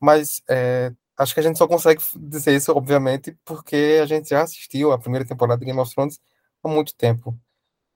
[0.00, 4.42] mas é, acho que a gente só consegue dizer isso, obviamente, porque a gente já
[4.42, 6.20] assistiu a primeira temporada de Game of Thrones
[6.62, 7.38] há muito tempo.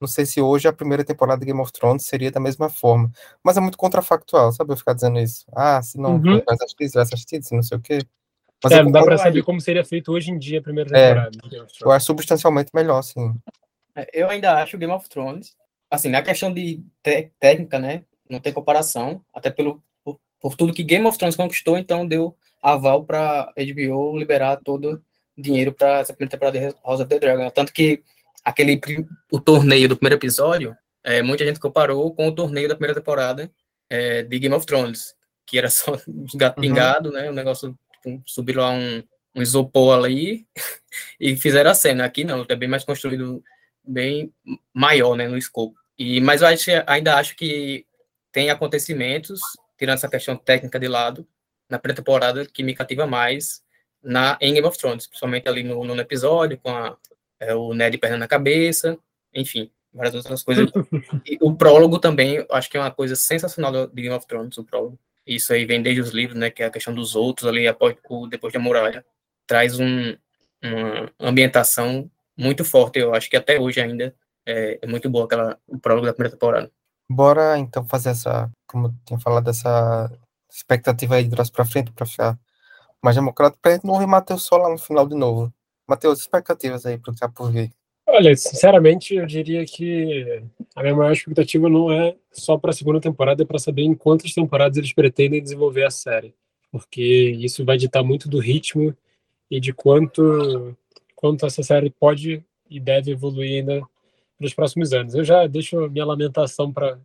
[0.01, 3.13] Não sei se hoje a primeira temporada de Game of Thrones seria da mesma forma.
[3.45, 4.73] Mas é muito contrafactual, sabe?
[4.73, 5.45] Eu ficar dizendo isso.
[5.55, 6.41] Ah, se não uhum.
[6.41, 7.99] tivesse assistido, tivesse assistido, se não sei o quê.
[8.65, 11.09] Mas é, não dá para saber como seria feito hoje em dia a primeira é,
[11.09, 11.39] temporada.
[11.53, 13.35] É, eu acho substancialmente melhor, sim.
[13.95, 15.55] É, eu ainda acho Game of Thrones,
[15.91, 16.83] assim, na questão de
[17.39, 21.77] técnica, né, não tem comparação, até pelo por, por, tudo que Game of Thrones conquistou,
[21.77, 25.03] então deu aval para HBO liberar todo
[25.37, 27.51] o dinheiro para essa primeira temporada de House of the Dragon.
[27.51, 28.03] Tanto que
[28.45, 28.81] aquele
[29.31, 33.51] o torneio do primeiro episódio, é, muita gente comparou com o torneio da primeira temporada
[33.89, 35.15] é, de Game of Thrones,
[35.47, 35.99] que era só
[36.35, 36.63] gato uhum.
[36.63, 39.03] pingado, né, um negócio tipo, subiram lá um,
[39.35, 40.47] um isopor ali
[41.19, 42.05] e fizeram a cena.
[42.05, 43.43] Aqui não, é bem mais construído,
[43.85, 44.33] bem
[44.73, 45.75] maior, né, no escopo.
[45.99, 47.85] E, mas eu acho, ainda acho que
[48.33, 49.41] tem acontecimentos,
[49.79, 51.27] tirando essa questão técnica de lado,
[51.71, 53.63] na pré-temporada que me cativa mais
[54.03, 56.97] na em Game of Thrones, principalmente ali no, no episódio, com a,
[57.39, 58.99] é, o Ned perna na cabeça,
[59.33, 60.71] enfim, várias outras coisas.
[61.27, 64.65] e o prólogo também, acho que é uma coisa sensacional de Game of Thrones, o
[64.65, 64.99] prólogo.
[65.27, 66.51] Isso aí vem desde os livros, né?
[66.51, 67.95] Que é a questão dos outros ali após,
[68.29, 69.05] depois da muralha.
[69.47, 70.17] Traz um,
[71.19, 72.99] uma ambientação muito forte.
[72.99, 74.15] Eu acho que até hoje ainda
[74.47, 76.71] é, é muito boa aquela, o prólogo da primeira temporada.
[77.09, 80.11] Bora então fazer essa, como eu tinha falado, essa
[80.51, 82.39] expectativa aí de trás para frente para ficar
[83.03, 85.53] mais democrático, para não ouvir Matheus só lá no final de novo.
[85.89, 87.73] Matheus, expectativas aí para o que por vir.
[88.07, 90.43] Olha, sinceramente, eu diria que
[90.75, 93.95] a minha maior expectativa não é só para a segunda temporada, é para saber em
[93.95, 96.35] quantas temporadas eles pretendem desenvolver a série,
[96.73, 97.03] porque
[97.39, 98.95] isso vai ditar muito do ritmo
[99.51, 100.77] e de quanto,
[101.15, 103.83] quanto essa série pode e deve evoluir ainda
[104.39, 105.15] nos próximos anos.
[105.15, 106.99] Eu já deixo minha lamentação para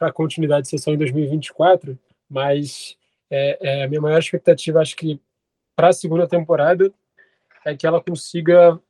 [0.00, 2.96] a continuidade de sessão em 2024, mas
[3.30, 5.20] é, é, a minha maior expectativa, acho que
[5.74, 6.92] para a segunda temporada,
[7.64, 8.80] é que ela consiga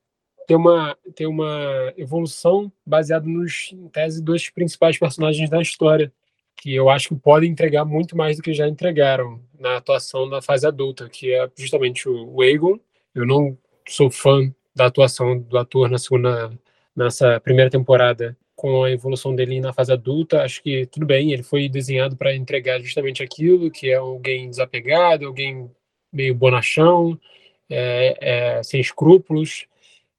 [0.47, 6.12] ter uma, ter uma evolução baseada nos, em tese, dos principais personagens da história,
[6.57, 10.41] que eu acho que podem entregar muito mais do que já entregaram na atuação da
[10.41, 12.78] fase adulta, que é justamente o Aegon.
[13.14, 13.59] Eu não
[13.89, 16.51] sou fã da atuação do ator na segunda,
[16.95, 20.43] nessa primeira temporada com a evolução dele na fase adulta.
[20.43, 25.27] Acho que tudo bem, ele foi desenhado para entregar justamente aquilo, que é alguém desapegado,
[25.27, 25.71] alguém
[26.13, 27.21] meio bonachão,
[27.69, 29.67] é, é, sem escrúpulos,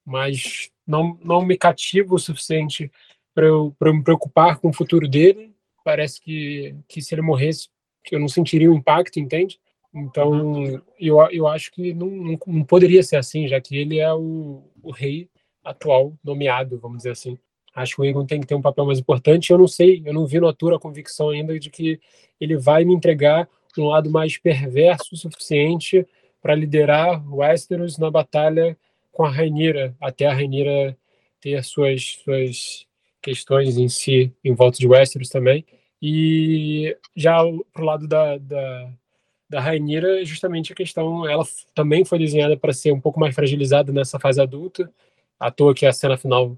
[0.05, 2.91] mas não, não me cativa o suficiente
[3.33, 5.53] para eu, me preocupar com o futuro dele.
[5.83, 7.69] Parece que, que se ele morresse,
[8.11, 9.59] eu não sentiria o impacto, entende?
[9.93, 14.13] Então, eu, eu acho que não, não, não, poderia ser assim, já que ele é
[14.13, 15.29] o, o rei
[15.63, 17.37] atual nomeado, vamos dizer assim.
[17.77, 19.51] Acho que o Egon tem que ter um papel mais importante.
[19.51, 21.99] Eu não sei, eu não vi no ator a convicção ainda de que
[22.41, 23.47] ele vai me entregar
[23.81, 26.03] um lado mais perverso o suficiente
[26.41, 28.77] para liderar Westeros na batalha
[29.11, 30.97] com a Rainira, até a Rainira
[31.39, 32.87] ter suas, suas
[33.21, 35.65] questões em si, em volta de Westeros também.
[36.01, 37.39] E já
[37.73, 38.91] pro lado da, da,
[39.49, 43.91] da Rainira, justamente a questão, ela também foi desenhada para ser um pouco mais fragilizada
[43.91, 44.91] nessa fase adulta,
[45.39, 46.57] à toa que a cena final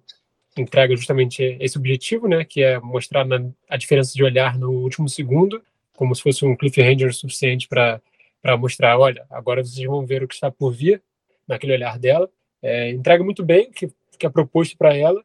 [0.62, 5.08] entrega justamente esse objetivo, né, que é mostrar na, a diferença de olhar no último
[5.08, 5.62] segundo,
[5.96, 8.02] como se fosse um cliffhanger suficiente para
[8.42, 11.02] para mostrar, olha, agora vocês vão ver o que está por vir
[11.48, 12.30] naquele olhar dela.
[12.62, 15.24] É, entrega muito bem o que, que é proposto para ela,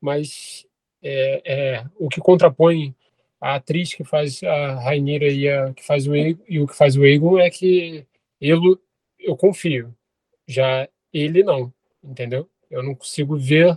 [0.00, 0.66] mas
[1.02, 2.94] é, é, o que contrapõe
[3.40, 6.76] a atriz que faz a Rainira e, a, que faz o Egon, e o que
[6.76, 8.06] faz o Egon é que
[8.40, 8.78] ele,
[9.18, 9.94] eu confio,
[10.46, 11.72] já ele não,
[12.02, 12.48] entendeu?
[12.70, 13.76] Eu não consigo ver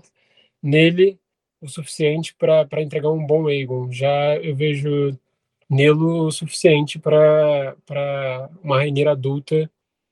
[0.66, 1.20] nele
[1.62, 3.92] o suficiente para entregar um bom Aegon.
[3.92, 5.18] Já eu vejo
[5.70, 7.76] nele o suficiente para
[8.64, 9.70] uma Rainha adulta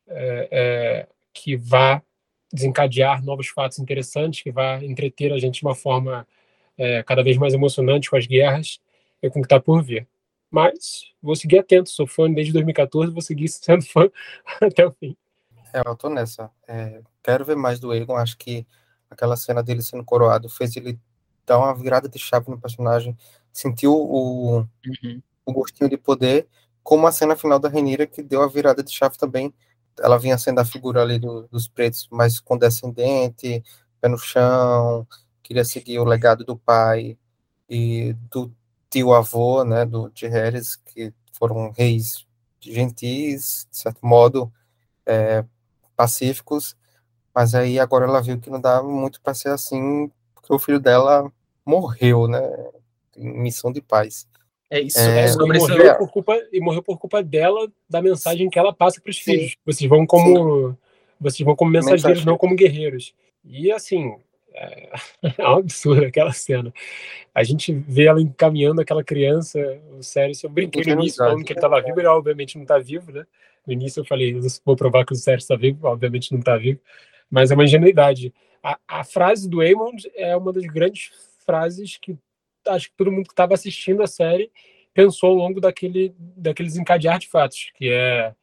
[0.08, 2.02] é, é, que vá
[2.52, 6.28] desencadear novos fatos interessantes, que vá entreter a gente de uma forma
[6.78, 8.80] é, cada vez mais emocionante com as guerras
[9.22, 10.08] e com o que está por vir.
[10.52, 14.08] Mas vou seguir atento, sou fã desde 2014, vou seguir sendo fã
[14.62, 15.18] até o fim.
[15.74, 16.52] É, eu tô nessa.
[16.68, 18.68] É, quero ver mais do Aegon, acho que
[19.14, 21.00] aquela cena dele sendo coroado fez ele
[21.46, 23.18] dar uma virada de chave no personagem,
[23.52, 25.22] sentiu o, uhum.
[25.46, 26.48] o gostinho de poder,
[26.82, 29.54] como a cena final da Renira, que deu a virada de chave também.
[30.00, 33.64] Ela vinha sendo a figura ali do, dos pretos mais condescendente,
[34.02, 35.08] pé no chão,
[35.42, 37.18] queria seguir o legado do pai
[37.70, 38.54] e do
[38.90, 42.26] tio-avô, né, do, de Harris, que foram reis
[42.60, 44.52] gentis, de certo modo,
[45.06, 45.44] é,
[45.96, 46.76] pacíficos,
[47.34, 50.80] mas aí agora ela viu que não dava muito para ser assim, porque o filho
[50.80, 51.32] dela
[51.66, 52.42] morreu, né?
[53.18, 54.28] Em missão de paz.
[54.70, 55.00] É isso.
[55.00, 59.00] É, e, morreu por culpa, e morreu por culpa dela, da mensagem que ela passa
[59.02, 59.56] para os filhos.
[59.66, 60.70] Vocês vão como.
[60.70, 60.78] Sim.
[61.20, 62.26] Vocês vão como mensageiros, Mensagem.
[62.26, 63.14] não como guerreiros.
[63.46, 64.16] E assim,
[64.54, 64.90] é,
[65.38, 66.74] é um absurdo aquela cena.
[67.34, 69.60] A gente vê ela encaminhando aquela criança,
[69.98, 72.78] o sério, eu brinquei no início falando que ele estava vivo, ele obviamente não está
[72.78, 73.26] vivo, né?
[73.66, 76.80] No início eu falei, vou provar que o Sérgio está vivo, obviamente não está vivo
[77.34, 78.32] mas é uma ingenuidade.
[78.62, 81.10] A, a frase do Eamon é uma das grandes
[81.44, 82.16] frases que
[82.68, 84.52] acho que todo mundo que estava assistindo a série
[84.94, 88.36] pensou ao longo daquele, daqueles encadear de fatos, que é,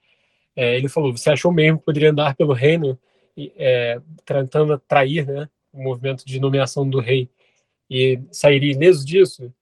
[0.56, 2.98] é ele falou, você achou mesmo que poderia andar pelo reino
[3.56, 7.30] é, tentando atrair né, o movimento de nomeação do rei
[7.88, 9.54] e sairia ileso disso?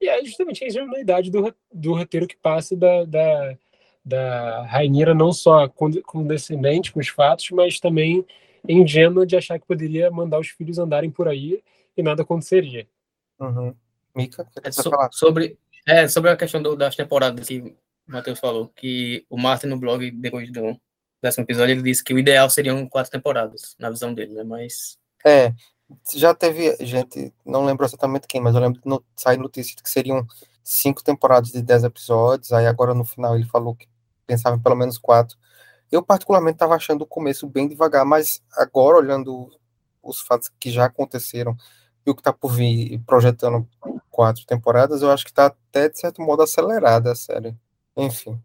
[0.00, 3.56] E é justamente a ingenuidade do, do roteiro que passa da, da,
[4.04, 8.26] da Rainira não só condescendente com os fatos, mas também
[8.68, 11.62] ingênua de achar que poderia mandar os filhos andarem por aí
[11.96, 12.86] e nada aconteceria.
[13.38, 13.74] Uhum.
[14.14, 17.74] Mika, é, so, sobre, é, sobre a questão do, das temporadas que o
[18.06, 20.78] Matheus falou, que o Martin no blog, depois do
[21.22, 24.44] décimo episódio, ele disse que o ideal seriam quatro temporadas, na visão dele, né?
[24.44, 24.98] Mas.
[25.24, 25.52] É,
[26.14, 29.90] já teve gente, não lembro exatamente quem, mas eu lembro que no, saiu notícia que
[29.90, 30.26] seriam
[30.62, 33.88] cinco temporadas de dez episódios, aí agora no final ele falou que
[34.26, 35.36] pensava em pelo menos quatro.
[35.94, 39.48] Eu, particularmente, estava achando o começo bem devagar, mas agora, olhando
[40.02, 41.56] os fatos que já aconteceram
[42.04, 43.64] e o que está por vir, projetando
[44.10, 47.54] quatro temporadas, eu acho que está até, de certo modo, acelerada a série.
[47.96, 48.36] Enfim.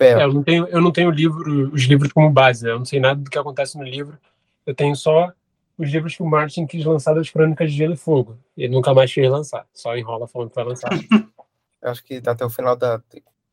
[0.00, 2.72] É, eu não tenho, eu não tenho livro, os livros como base, né?
[2.72, 4.18] eu não sei nada do que acontece no livro.
[4.66, 5.32] Eu tenho só
[5.78, 8.36] os livros que o Martin quis lançar das Crônicas de Gelo e Fogo.
[8.56, 10.90] Ele nunca mais quis lançar, só enrola falando que vai lançar.
[11.80, 13.00] eu acho que até o final da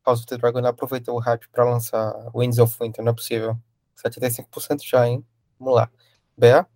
[0.06, 3.58] House of the Dragon aproveitou o hype para lançar Winds of Winter, não é possível.
[3.98, 5.24] 75% já, hein?
[5.60, 5.90] Vamos lá.
[6.38, 6.68] Bea?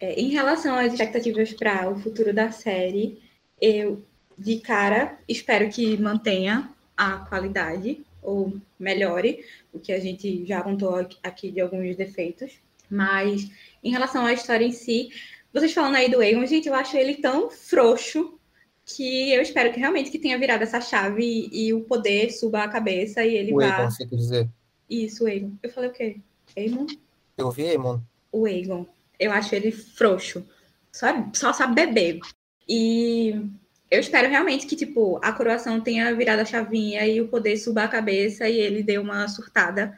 [0.00, 3.22] É, em relação às expectativas para o futuro da série,
[3.60, 4.02] eu,
[4.36, 11.06] de cara, espero que mantenha a qualidade ou melhore, o que a gente já contou
[11.22, 12.52] aqui de alguns defeitos.
[12.88, 13.50] Mas
[13.82, 15.10] em relação à história em si,
[15.52, 18.38] vocês falando aí do Aegon, gente, eu acho ele tão frouxo
[18.84, 22.64] que eu espero que realmente que tenha virado essa chave e, e o poder suba
[22.64, 23.80] a cabeça e ele o vá...
[23.80, 24.48] Egon, você quer dizer?
[24.88, 25.52] Isso, Egon.
[25.62, 26.16] Eu falei o quê?
[26.56, 26.86] Eamon?
[27.36, 28.00] Eu ouvi Eamon.
[28.30, 28.86] O Egon.
[29.18, 30.44] Eu acho ele frouxo.
[30.90, 32.20] Só, só sabe beber.
[32.68, 33.40] E
[33.90, 37.84] eu espero realmente que, tipo, a coroação tenha virado a chavinha e o poder suba
[37.84, 39.96] a cabeça e ele dê uma surtada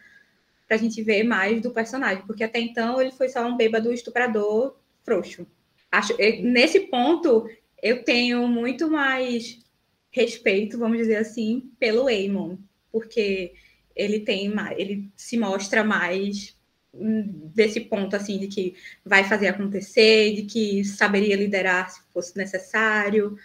[0.66, 4.74] pra gente ver mais do personagem, porque até então ele foi só um bêbado estuprador
[5.04, 5.46] frouxo.
[5.92, 7.48] Acho, nesse ponto,
[7.84, 9.62] eu tenho muito mais
[10.10, 12.56] respeito, vamos dizer assim, pelo Eamon,
[12.90, 13.52] porque
[13.94, 16.56] ele tem mais, ele se mostra mais
[16.94, 18.74] desse ponto assim de que
[19.04, 23.36] vai fazer acontecer, de que saberia liderar se fosse necessário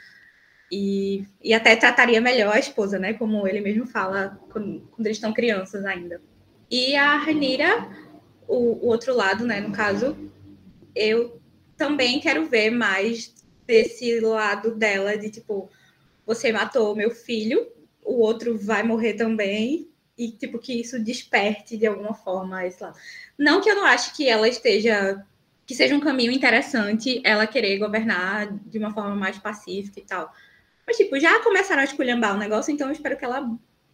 [0.71, 3.13] e, e até trataria melhor a esposa, né?
[3.13, 6.21] Como ele mesmo fala quando, quando eles estão crianças ainda.
[6.71, 7.89] E a Renira,
[8.47, 9.59] o, o outro lado, né?
[9.59, 10.15] No caso,
[10.95, 11.41] eu
[11.75, 13.33] também quero ver mais
[13.69, 15.69] desse lado dela de tipo
[16.25, 17.71] você matou meu filho,
[18.03, 22.97] o outro vai morrer também e tipo que isso desperte de alguma forma esse lado.
[23.37, 25.23] Não que eu não ache que ela esteja
[25.67, 30.33] que seja um caminho interessante ela querer governar de uma forma mais pacífica e tal.
[30.85, 33.47] Mas, tipo, já começaram a esculhambar o negócio, então eu espero que ela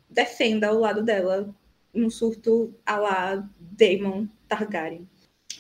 [0.10, 1.54] defenda o lado dela
[1.94, 5.06] no surto a lá Daemon Targaryen.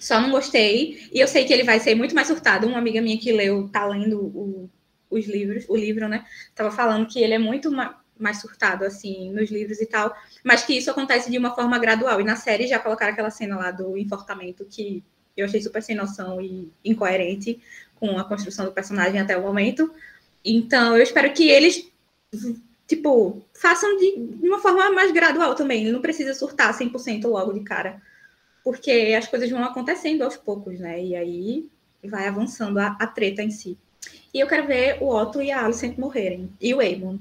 [0.05, 2.67] Só não gostei, e eu sei que ele vai ser muito mais surtado.
[2.67, 4.69] Uma amiga minha que leu, tá lendo o,
[5.09, 6.23] os livros, o livro, né?
[6.53, 10.63] Tava falando que ele é muito ma mais surtado, assim, nos livros e tal, mas
[10.63, 12.21] que isso acontece de uma forma gradual.
[12.21, 15.03] E na série já colocaram aquela cena lá do enforcamento que
[15.35, 17.59] eu achei super sem noção e incoerente
[17.95, 19.91] com a construção do personagem até o momento.
[20.45, 21.91] Então, eu espero que eles,
[22.87, 25.81] tipo, façam de, de uma forma mais gradual também.
[25.81, 28.01] Ele não precisa surtar 100% logo de cara.
[28.65, 31.01] Porque as coisas vão acontecendo aos poucos, né?
[31.01, 31.69] E aí
[32.03, 33.77] vai avançando a, a treta em si.
[34.33, 36.49] E eu quero ver o Otto e a Alicent morrerem.
[36.59, 37.19] E o Aemon.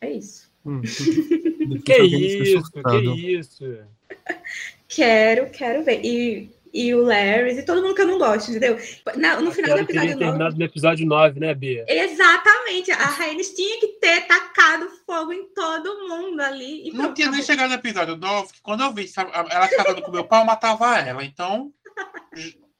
[0.00, 0.48] É isso.
[0.64, 0.80] Hum,
[1.84, 3.64] que isso, que isso.
[4.88, 6.00] Quero, quero ver.
[6.02, 8.78] E, e o Larry e todo mundo que eu não gosto, entendeu?
[9.16, 10.18] No, no final do episódio 9.
[10.18, 11.84] terminado no episódio 9, né, Bia?
[11.88, 12.90] Exatamente.
[12.92, 16.90] A Rhaenys tinha que ter tacado fogo em todo mundo ali.
[16.92, 20.24] não tinha nem chegado no episódio 9, que quando eu vi ela casando com meu
[20.24, 21.24] pau, eu matava ela.
[21.24, 21.72] Então,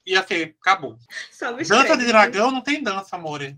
[0.05, 0.97] ia ser, acabou.
[1.67, 3.57] Dança de dragão não tem dança, amore.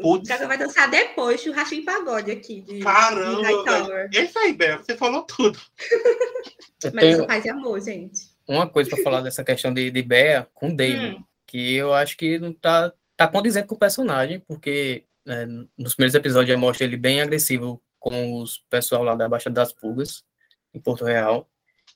[0.00, 0.28] Putz.
[0.28, 2.62] O vai dançar depois, churrasco em pagode aqui.
[2.62, 4.08] De, Caramba!
[4.08, 5.58] De Esse aí, Bel, você falou tudo.
[6.92, 8.33] Mas isso faz amor, gente.
[8.46, 11.24] Uma coisa para falar dessa questão de, de Bea com Damon, hum.
[11.46, 15.46] que eu acho que não tá, tá condizente com o personagem, porque né,
[15.78, 19.72] nos primeiros episódios já mostra ele bem agressivo com os pessoal lá da Baixa das
[19.72, 20.22] Pulgas,
[20.74, 21.48] em Porto Real.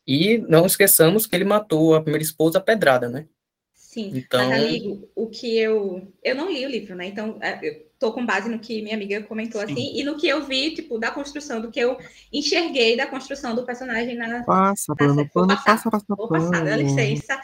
[0.07, 3.27] E não esqueçamos que ele matou a primeira esposa pedrada, né?
[3.75, 4.49] Sim, então...
[4.49, 6.11] mas amigo, o que eu...
[6.23, 7.07] Eu não li o livro, né?
[7.07, 9.73] Então, é, eu tô com base no que minha amiga comentou Sim.
[9.73, 11.99] assim, e no que eu vi, tipo, da construção, do que eu
[12.33, 14.45] enxerguei da construção do personagem na...
[14.45, 17.41] Passa, pano, pano, passa, passa, Vou passar, dá licença.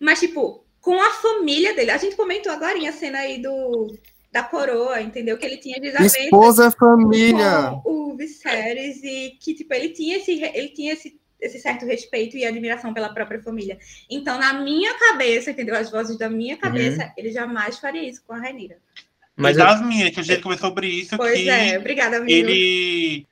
[0.00, 3.86] Mas, tipo, com a família dele, a gente comentou agora a cena aí do
[4.30, 5.38] da coroa, entendeu?
[5.38, 7.80] Que ele tinha Esposa é família.
[7.82, 10.32] com o Viserys e que, tipo, ele tinha esse...
[10.32, 13.78] Ele tinha esse esse certo respeito e admiração pela própria família.
[14.10, 15.76] Então, na minha cabeça, entendeu?
[15.76, 17.10] As vozes da minha cabeça, uhum.
[17.16, 18.78] ele jamais faria isso com a Rainira.
[19.38, 22.30] Mas das minhas, que a gente conversou sobre isso, pois que é, obrigada, amigo.
[22.30, 23.26] Ele,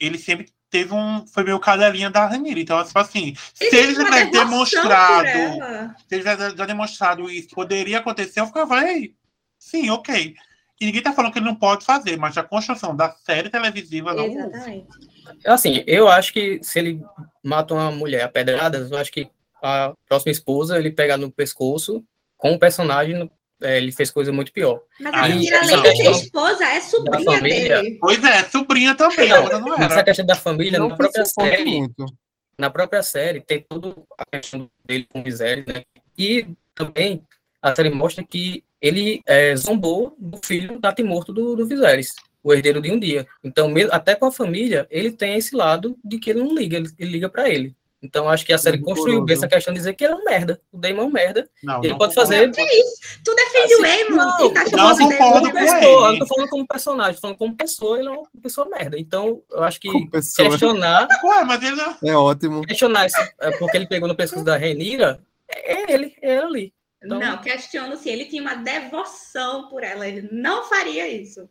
[0.00, 1.24] ele sempre teve um.
[1.26, 2.58] Foi meio cadelinha da Rainira.
[2.58, 5.28] Então, tipo assim, ele se ele tivesse demonstrado.
[6.08, 9.14] Se ele tivesse demonstrado isso, poderia acontecer, eu ficava, ei,
[9.56, 10.34] sim, ok.
[10.80, 14.12] E ninguém tá falando que ele não pode fazer, mas a construção da série televisiva
[14.12, 14.26] não.
[14.26, 14.88] Exatamente.
[15.46, 17.00] Assim, eu acho que se ele
[17.40, 19.30] mata uma mulher a pedradas, eu acho que
[19.62, 22.02] a próxima esposa ele pega no pescoço
[22.36, 23.30] com o personagem
[23.62, 24.80] é, ele fez coisa muito pior.
[25.00, 27.98] Mas a além de ser esposa, é sobrinha dele.
[28.00, 29.28] Pois é, sobrinha também.
[29.28, 29.84] Não, não era.
[29.86, 32.06] Essa questão da família, não na própria série, muito.
[32.58, 35.82] na própria série, tem tudo a questão dele com miséria, né?
[36.16, 37.22] E também
[37.60, 42.80] a série mostra que ele é, zombou do filho morto do, do Viserys o herdeiro
[42.80, 43.26] de um dia.
[43.42, 46.90] Então, até com a família, ele tem esse lado de que ele não liga, ele,
[46.98, 47.74] ele liga para ele.
[48.02, 50.24] Então, acho que a série construiu bem essa questão de dizer que ele é um
[50.24, 50.60] merda.
[50.72, 51.48] O Damon é um merda.
[51.62, 52.50] Não, ele não pode fazer.
[52.50, 53.20] Que isso?
[53.24, 54.16] Tu defende assim, o Damon?
[54.16, 57.98] Não, tá não concordo com pessoa, não tô falando como personagem, tô falando como pessoa,
[57.98, 58.98] ele é uma pessoa merda.
[58.98, 61.06] Então, eu acho que questionar.
[61.22, 62.62] Ué, mas ele é ótimo.
[62.62, 66.74] Questionar isso, é porque ele pegou no pescoço da Renira, é ele, é ele ali.
[67.04, 67.18] Então...
[67.18, 70.06] Não, questiono se ele tinha uma devoção por ela.
[70.06, 71.48] Ele não faria isso.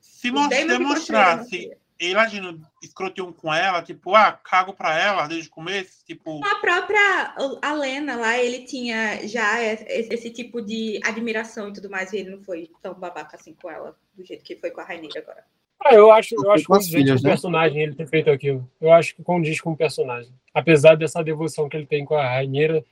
[0.00, 6.04] Se demonstrasse ele agindo escrotium com ela, tipo, ah, cago pra ela desde o começo,
[6.04, 6.44] tipo...
[6.44, 12.12] A própria a Lena lá, ele tinha já esse tipo de admiração e tudo mais,
[12.12, 14.84] e ele não foi tão babaca assim com ela, do jeito que foi com a
[14.84, 15.44] Rainha agora.
[15.84, 17.16] Ah, eu acho, eu acho que com o né?
[17.22, 18.68] personagem ele ter feito aquilo.
[18.80, 20.32] Eu acho que condiz com o personagem.
[20.54, 22.82] Apesar dessa devoção que ele tem com a Rainheira,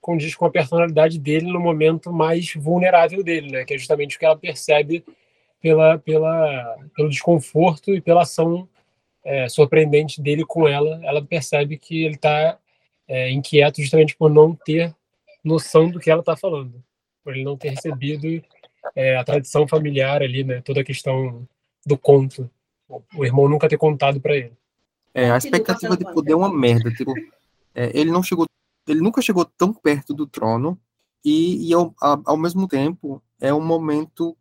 [0.00, 3.64] condiz com a personalidade dele no momento mais vulnerável dele, né?
[3.64, 5.04] Que é justamente o que ela percebe
[5.64, 8.68] pela, pela, pelo desconforto e pela ação
[9.24, 11.00] é, surpreendente dele com ela.
[11.02, 12.58] Ela percebe que ele está
[13.08, 14.94] é, inquieto justamente por não ter
[15.42, 16.84] noção do que ela está falando,
[17.24, 18.44] por ele não ter recebido
[18.94, 20.60] é, a tradição familiar ali, né?
[20.60, 21.48] Toda a questão
[21.86, 22.50] do conto.
[23.16, 24.52] O irmão nunca ter contado para ele.
[25.14, 26.90] É, a expectativa de poder é uma merda.
[26.90, 27.14] Tipo,
[27.74, 28.44] é, ele não chegou,
[28.86, 30.78] ele nunca chegou tão perto do trono
[31.24, 34.36] e, e ao, ao mesmo tempo é um momento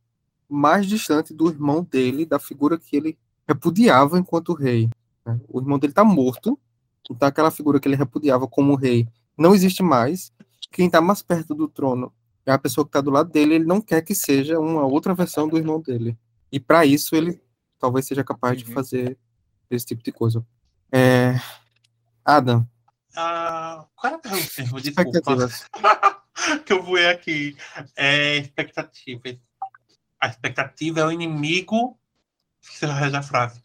[0.53, 4.89] mais distante do irmão dele, da figura que ele repudiava enquanto rei.
[5.25, 5.39] Né?
[5.47, 6.59] O irmão dele está morto,
[7.09, 10.31] então aquela figura que ele repudiava como rei não existe mais.
[10.71, 12.13] Quem está mais perto do trono
[12.45, 13.55] é a pessoa que está do lado dele.
[13.55, 16.17] Ele não quer que seja uma outra versão do irmão dele.
[16.51, 17.41] E para isso ele
[17.79, 18.73] talvez seja capaz de uhum.
[18.73, 19.17] fazer
[19.69, 20.45] esse tipo de coisa.
[20.91, 21.39] É...
[22.23, 22.67] Adam.
[23.15, 24.81] Ah, qual era a pergunta?
[24.81, 26.23] Desculpa.
[26.65, 27.55] que eu vou aqui.
[27.95, 29.21] É expectativa.
[30.24, 31.99] A expectativa é o inimigo.
[32.61, 33.61] Esqueci a frase.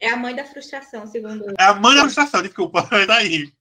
[0.00, 1.54] É a mãe da frustração, segundo.
[1.56, 2.86] É a mãe da frustração, desculpa.
[2.90, 3.52] É daí.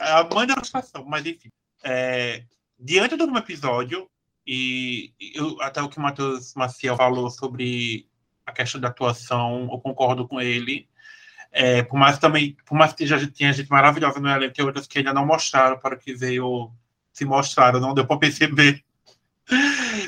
[0.00, 1.50] É a mãe da frustração, mas enfim.
[1.84, 2.42] É,
[2.78, 4.08] diante do último episódio,
[4.46, 8.08] e eu, até o que o Matheus Maciel falou sobre
[8.46, 10.88] a questão da atuação, eu concordo com ele.
[11.52, 14.86] É, por mais também, por mais que já tenha gente maravilhosa no elenco, tem outras
[14.86, 16.72] que ainda não mostraram para que veio
[17.12, 18.82] se mostraram, não deu para perceber.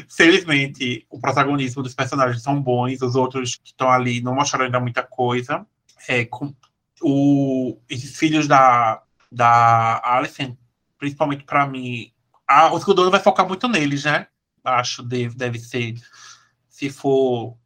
[0.09, 4.81] Felizmente, o protagonismo dos personagens são bons, os outros que estão ali não mostraram ainda
[4.81, 5.67] muita coisa.
[6.09, 6.55] É, com
[7.03, 10.57] o, esses filhos da, da Alison,
[10.99, 12.13] principalmente para mim,
[12.47, 14.27] a, o Scudoro vai focar muito neles, né?
[14.65, 15.95] Acho deve, deve ser.
[16.69, 17.57] Se for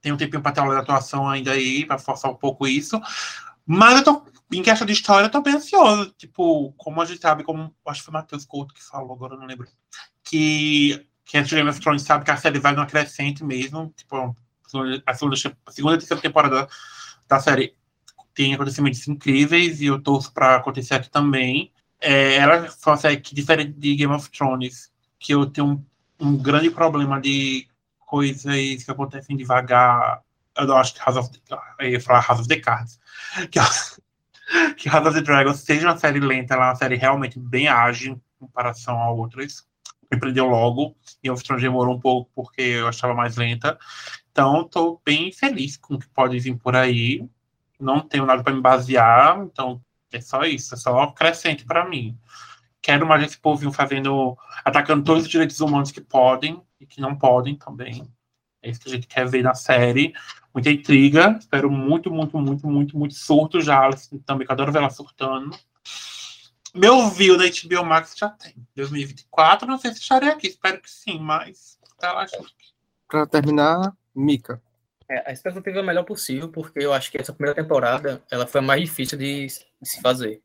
[0.00, 3.00] tem um tempinho para ter aula de atuação ainda aí, para forçar um pouco isso.
[3.66, 6.12] Mas eu tô, em questão de história, eu tô bem ansioso.
[6.16, 9.34] Tipo, como a gente sabe, como acho que foi o Matheus Couto que falou, agora
[9.34, 9.68] eu não lembro.
[10.24, 13.94] Que quem assistiu Game of Thrones sabe que a série vai numa crescente mesmo.
[13.96, 14.36] Tipo,
[15.06, 16.68] a segunda, a segunda e terceira temporada
[17.28, 17.76] da série
[18.34, 21.72] tem acontecimentos incríveis e eu torço para acontecer aqui também.
[22.00, 25.84] É, ela uma série que, diferente de Game of Thrones, que eu tenho um,
[26.18, 27.68] um grande problema de
[28.00, 30.22] coisas que acontecem devagar.
[30.56, 31.38] Eu não acho que House of the,
[31.78, 32.98] eu ia falar House of the Cards.
[33.52, 33.60] Que,
[34.74, 37.68] que House of the Dragon seja uma série lenta, ela é uma série realmente bem
[37.68, 39.69] ágil em comparação a outras.
[40.10, 43.78] Me prendeu logo, e o Thrones demorou um pouco porque eu achava mais lenta.
[44.32, 47.28] Então, estou bem feliz com o que pode vir por aí.
[47.78, 49.80] Não tenho nada para me basear, então
[50.12, 52.18] é só isso, é só crescente para mim.
[52.82, 57.14] Quero mais esse povo fazendo, atacando todos os direitos humanos que podem, e que não
[57.14, 58.10] podem também.
[58.62, 60.12] É isso que a gente quer ver na série.
[60.52, 61.36] Muita intriga.
[61.38, 63.88] Espero muito, muito, muito, muito, muito surto já.
[64.24, 65.56] Também, que adoro ver ela surtando.
[66.74, 68.54] Meu view da HBO Max já tem.
[68.76, 70.48] 2024, não sei se estarei aqui.
[70.48, 72.52] Espero que sim, mas tá lá junto.
[73.08, 74.62] Pra terminar, Mika.
[75.08, 78.46] É, a expectativa é a melhor possível, porque eu acho que essa primeira temporada ela
[78.46, 80.40] foi a mais difícil de, de se fazer.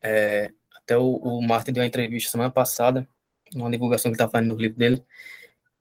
[0.00, 3.08] É, até o, o Martin deu uma entrevista semana passada,
[3.54, 5.04] uma divulgação que ele estava fazendo no livro dele,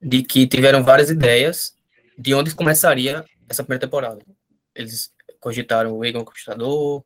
[0.01, 1.75] de que tiveram várias ideias
[2.17, 4.19] de onde começaria essa primeira temporada.
[4.73, 7.03] Eles cogitaram o Egon Conquistador,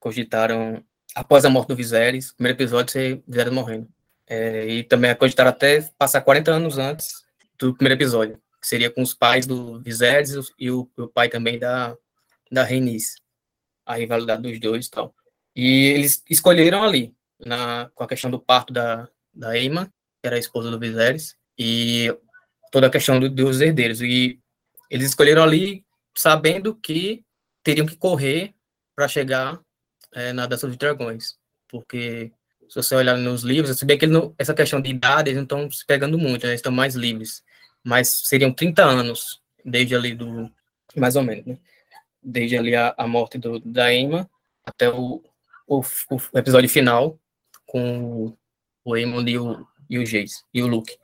[0.00, 0.82] cogitaram
[1.14, 3.88] após a morte do Viserys, primeiro episódio ser Viserys morrendo.
[4.26, 7.24] É, e também cogitaram até passar 40 anos antes
[7.58, 11.58] do primeiro episódio, que seria com os pais do Viserys e o, o pai também
[11.58, 11.96] da,
[12.50, 13.16] da Rhaenys,
[13.86, 15.14] a rivalidade dos dois e tal.
[15.54, 19.86] E eles escolheram ali, na, com a questão do parto da, da Aemma,
[20.20, 22.12] que era a esposa do Viserys, e
[22.72, 24.00] toda a questão do, dos herdeiros.
[24.00, 24.40] E
[24.90, 25.84] eles escolheram ali
[26.16, 27.24] sabendo que
[27.62, 28.54] teriam que correr
[28.96, 29.60] para chegar
[30.14, 31.36] é, na Dança dos Dragões.
[31.68, 32.32] Porque
[32.68, 35.44] se você olhar nos livros, se bem que não, essa questão de idade, eles não
[35.44, 37.42] estão se pegando muito, né, eles estão mais livres.
[37.82, 40.50] Mas seriam 30 anos, desde ali do.
[40.96, 41.58] Mais ou menos, né?
[42.22, 44.30] Desde ali a, a morte do, da Emma
[44.64, 45.22] até o,
[45.66, 47.18] o, o, episódio final
[47.66, 48.34] com
[48.84, 50.96] o Aemon e o, e o Jace, e o Luke.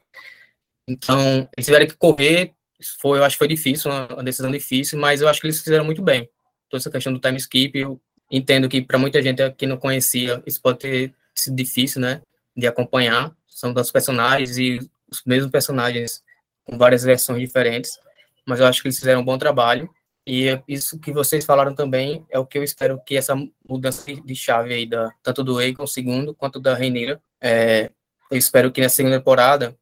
[0.88, 2.54] Então, eles tiveram que correr,
[3.00, 5.84] foi, eu acho que foi difícil, uma decisão difícil, mas eu acho que eles fizeram
[5.84, 6.28] muito bem.
[6.68, 8.00] Toda essa questão do time skip, eu
[8.30, 12.22] entendo que para muita gente que não conhecia, isso pode ter sido difícil, né,
[12.56, 13.34] de acompanhar.
[13.46, 14.78] São tantos personagens e
[15.10, 16.22] os mesmos personagens
[16.64, 17.98] com várias versões diferentes,
[18.46, 19.90] mas eu acho que eles fizeram um bom trabalho.
[20.26, 23.34] E isso que vocês falaram também é o que eu espero que essa
[23.68, 27.90] mudança de chave aí, da, tanto do Aegon segundo quanto da Reineira, é,
[28.30, 29.76] eu espero que na segunda temporada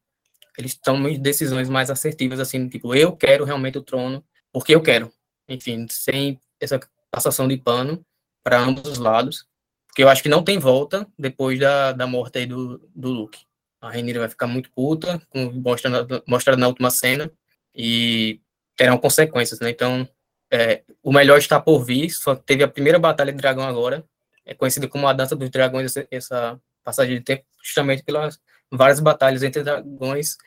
[0.57, 5.11] eles tomam decisões mais assertivas, assim, tipo, eu quero realmente o trono, porque eu quero.
[5.47, 6.79] Enfim, sem essa
[7.11, 8.03] passação de pano
[8.49, 9.45] para ambos os lados,
[9.87, 13.45] porque eu acho que não tem volta depois da, da morte aí do, do Luke.
[13.79, 15.21] a Renira vai ficar muito puta,
[15.53, 17.31] mostrando, mostrando na última cena,
[17.75, 18.41] e
[18.75, 19.69] terão consequências, né?
[19.69, 20.07] Então,
[20.51, 24.03] é, o melhor está por vir, só teve a primeira batalha de dragão agora,
[24.43, 28.39] é conhecida como a dança dos dragões, essa passagem de tempo, justamente pelas
[28.71, 30.37] várias batalhas entre dragões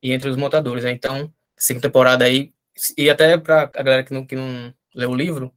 [0.00, 0.92] e entre os montadores, né?
[0.92, 2.52] Então, segunda temporada aí,
[2.96, 5.52] e até para a galera que não, que não leu o livro,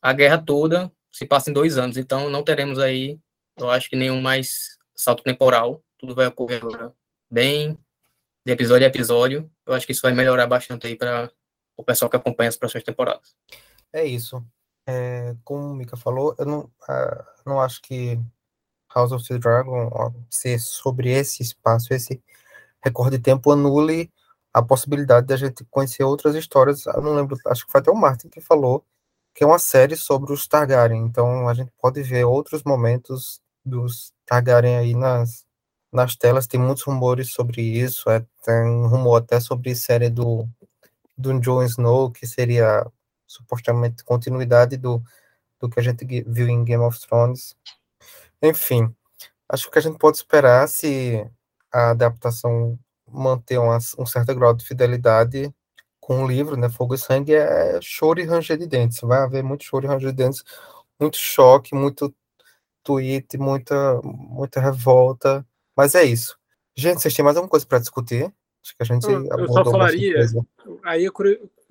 [0.00, 3.18] a guerra toda se passa em dois anos, então não teremos aí,
[3.56, 6.92] eu acho que nenhum mais salto temporal, tudo vai ocorrer agora
[7.30, 7.78] bem
[8.44, 9.50] de episódio a episódio.
[9.64, 11.30] Eu acho que isso vai melhorar bastante aí para
[11.76, 13.34] o pessoal que acompanha as próximas temporadas.
[13.92, 14.44] É isso.
[14.86, 18.18] É, como o Mika falou, eu não, uh, não acho que
[18.94, 22.22] House of the Dragon ó, ser sobre esse espaço, esse
[22.82, 24.12] recorde de tempo anule
[24.52, 26.84] a possibilidade de a gente conhecer outras histórias.
[26.86, 28.84] Eu não lembro, acho que foi até o Martin que falou
[29.34, 31.04] que é uma série sobre os Targaryen.
[31.04, 35.44] Então a gente pode ver outros momentos dos Targaryen aí nas,
[35.92, 36.46] nas telas.
[36.46, 38.10] Tem muitos rumores sobre isso.
[38.10, 40.48] É, tem um rumor até sobre série do,
[41.16, 42.86] do Jon Snow, que seria
[43.26, 45.02] supostamente continuidade do,
[45.60, 47.56] do que a gente viu em Game of Thrones.
[48.42, 48.94] Enfim,
[49.48, 51.26] acho que a gente pode esperar se
[51.72, 52.78] a adaptação
[53.08, 55.54] manter uma, um certo grau de fidelidade
[56.02, 59.00] com o livro, né, Fogo e Sangue, é choro e ranger de dentes.
[59.02, 60.42] Vai haver muito choro e ranger de dentes,
[60.98, 62.12] muito choque, muito
[62.82, 65.46] tweet, muita, muita revolta.
[65.76, 66.36] Mas é isso.
[66.74, 68.24] Gente, vocês têm mais alguma coisa para discutir?
[68.24, 70.26] Acho que a gente eu, eu só falaria,
[70.82, 71.10] aí é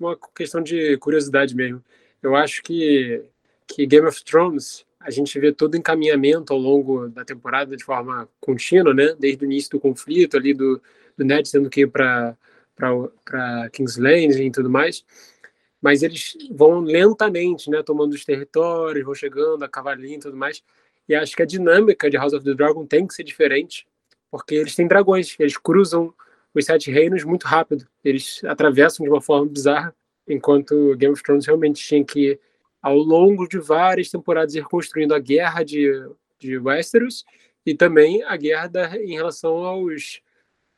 [0.00, 1.84] uma questão de curiosidade mesmo.
[2.22, 3.22] Eu acho que,
[3.66, 7.84] que Game of Thrones, a gente vê todo o encaminhamento ao longo da temporada de
[7.84, 9.14] forma contínua, né?
[9.18, 10.80] Desde o início do conflito ali do,
[11.18, 12.34] do Ned tendo que ir para
[12.74, 15.04] para King's Landing e tudo mais,
[15.80, 20.62] mas eles vão lentamente, né, tomando os territórios, vão chegando a cavalinho e tudo mais,
[21.08, 23.86] e acho que a dinâmica de House of the Dragon tem que ser diferente,
[24.30, 26.14] porque eles têm dragões, eles cruzam
[26.54, 29.94] os sete reinos muito rápido, eles atravessam de uma forma bizarra,
[30.28, 32.38] enquanto Game of Thrones realmente tinha que,
[32.80, 35.90] ao longo de várias temporadas, ir construindo a guerra de,
[36.38, 37.24] de Westeros
[37.64, 40.20] e também a guerra da, em relação aos,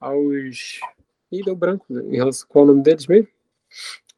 [0.00, 0.80] aos
[1.34, 1.84] Ih, deu branco.
[1.90, 3.28] Em relação, qual é o nome deles mesmo?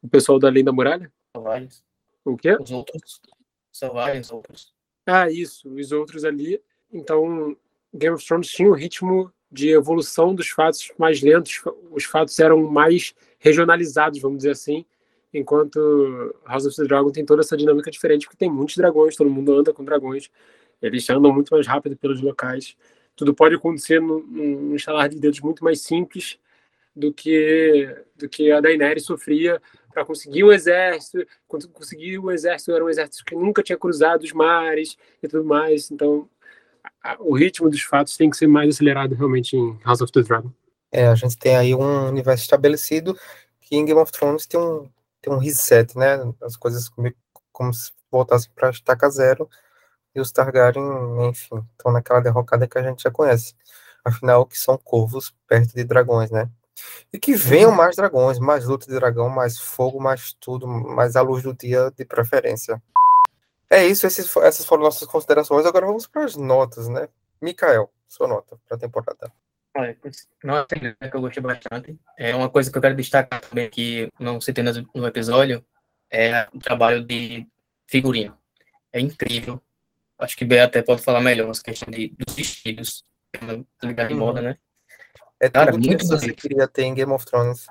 [0.03, 1.11] O pessoal da Lei da Muralha?
[1.35, 1.83] Selvagens.
[2.23, 2.55] O quê?
[2.59, 3.21] Os outros.
[3.71, 4.73] Selvagens, outros.
[5.05, 5.67] Ah, isso.
[5.69, 6.61] Os outros ali.
[6.93, 7.57] Então,
[7.93, 11.63] Game of Thrones tinha um ritmo de evolução dos fatos mais lentos.
[11.91, 14.85] Os fatos eram mais regionalizados, vamos dizer assim.
[15.33, 19.29] Enquanto House of the Dragon tem toda essa dinâmica diferente, porque tem muitos dragões, todo
[19.29, 20.29] mundo anda com dragões.
[20.81, 22.77] Eles andam muito mais rápido pelos locais.
[23.15, 26.39] Tudo pode acontecer num, num instalar de dedos muito mais simples
[26.97, 32.71] do que do que a Daenerys sofria para conseguir um exército, conseguir o um exército
[32.71, 36.27] era um exército que nunca tinha cruzado os mares e tudo mais, então
[37.03, 40.21] a, o ritmo dos fatos tem que ser mais acelerado realmente em House of the
[40.21, 40.51] Dragon.
[40.91, 43.17] É, a gente tem aí um universo estabelecido
[43.61, 44.89] que em Game of Thrones tem um
[45.21, 46.17] tem um reset, né?
[46.41, 47.13] As coisas como,
[47.51, 49.49] como se voltassem para estaca zero
[50.15, 53.53] e os Targaryen, enfim, estão naquela derrocada que a gente já conhece.
[54.03, 56.49] Afinal, que são corvos perto de dragões, né?
[57.11, 61.21] E que venham mais dragões, mais luta de dragão, mais fogo, mais tudo, mais a
[61.21, 62.81] luz do dia de preferência.
[63.69, 65.65] É isso, esses, essas foram nossas considerações.
[65.65, 67.09] Agora vamos para as notas, né?
[67.41, 69.31] Mikael, sua nota para a temporada.
[70.43, 71.99] Nota que eu gostei bastante.
[72.17, 75.63] É uma coisa que eu quero destacar também, que não citei no episódio,
[76.09, 77.45] é o trabalho de
[77.85, 78.37] figurino.
[78.91, 79.61] É incrível.
[80.17, 83.05] Acho que B até pode falar melhor essa questão de, dos vestidos,
[83.83, 84.57] ligado em moda, né?
[85.39, 86.41] É Cara, muito que você bonito.
[86.41, 87.67] queria ter em Game of Thrones.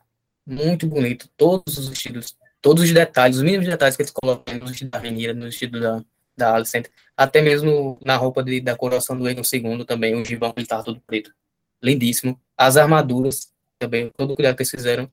[0.47, 1.29] Muito bonito.
[1.37, 4.99] Todos os estilos, todos os detalhes, os mínimos detalhes que eles colocam no vestido da
[4.99, 6.05] Renira, no vestido da,
[6.37, 6.87] da Alicent,
[7.17, 10.67] até mesmo na roupa de, da coroação do Egon II também, o gibão que ele
[10.67, 11.33] tava todo preto.
[11.83, 12.41] Lindíssimo.
[12.57, 15.11] As armaduras também, todo o cuidado que eles fizeram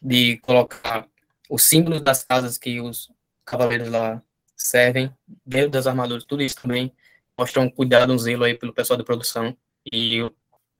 [0.00, 1.08] de colocar
[1.50, 3.10] os símbolos das casas que os
[3.44, 4.22] cavaleiros lá
[4.56, 5.12] servem
[5.44, 6.92] dentro das armaduras, tudo isso também
[7.38, 9.56] mostra um cuidado, um zelo aí pelo pessoal da produção.
[9.92, 10.20] E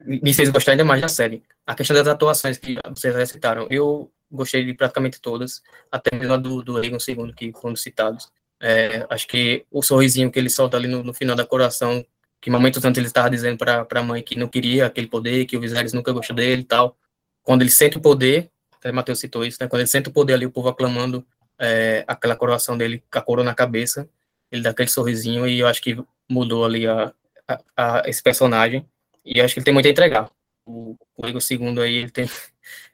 [0.05, 1.43] me fez gostar ainda mais da série.
[1.65, 5.61] A questão das atuações que vocês já citaram, eu gostei de praticamente todas,
[5.91, 8.29] até mesmo a do, do Egon II, que foram citados.
[8.59, 12.05] É, acho que o sorrisinho que ele solta ali no, no final da coração,
[12.41, 15.57] que momentos antes ele estava dizendo para a mãe que não queria aquele poder, que
[15.57, 16.97] o Viserys nunca gostou dele e tal.
[17.43, 19.67] Quando ele sente o poder, até Matheus citou isso, né?
[19.67, 21.25] Quando ele sente o poder ali, o povo aclamando
[21.59, 24.09] é, aquela coroação dele com a coroa na cabeça,
[24.51, 25.97] ele dá aquele sorrisinho e eu acho que
[26.29, 27.13] mudou ali a,
[27.75, 28.87] a, a esse personagem.
[29.27, 30.31] E acho que ele tem muito a entregar.
[30.65, 30.95] O,
[31.25, 32.25] Igor II aí, ele tem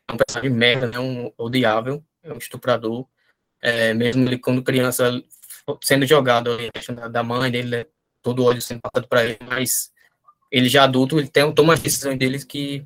[0.08, 1.00] é um personagem merda, né?
[1.00, 3.08] um odiável, é um estuprador.
[3.62, 5.24] É, mesmo ele, quando criança,
[5.82, 6.70] sendo jogado ali,
[7.12, 7.86] da mãe dele, né?
[8.22, 9.94] todo ódio sendo passado para ele, mas
[10.52, 12.86] ele já adulto, ele tem, toma as decisões dele que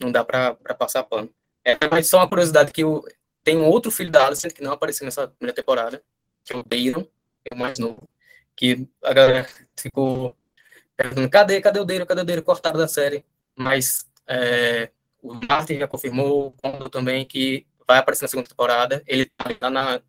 [0.00, 1.30] não dá para passar pano.
[1.64, 3.04] É, mas só uma curiosidade que eu,
[3.44, 6.02] tem um outro filho da Alicent que não apareceu nessa primeira temporada,
[6.44, 7.06] que é o Deiron,
[7.50, 8.08] é o mais novo,
[8.54, 10.34] que a galera ficou
[10.96, 13.24] perguntando, cadê, cadê o Deiron, cadê o Deiron, cortado da série,
[13.54, 14.90] mas é,
[15.22, 16.54] o Martin já confirmou,
[16.90, 19.26] também, que vai aparecer na segunda temporada, ele
[19.58, 20.00] tá na,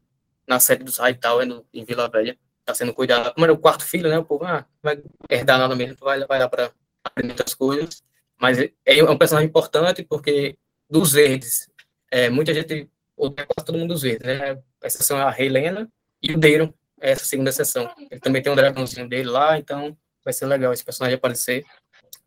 [0.48, 3.86] na série dos Hightower, no, em Vila Velha, tá sendo cuidado, como era o quarto
[3.86, 6.72] filho, né, o povo, ah, vai herdar nada mesmo, vai, vai lá para
[7.04, 8.04] aprender outras coisas,
[8.40, 10.58] mas é um personagem importante porque
[10.90, 11.70] dos verdes,
[12.10, 14.62] é, muita gente, ou quase todo mundo dos verdes, né?
[14.82, 15.90] A exceção é a Helena
[16.22, 17.90] e o Deiron, é essa segunda exceção.
[18.10, 19.98] Ele também tem um dragãozinho dele lá, então
[20.28, 21.64] vai ser legal esse personagem aparecer.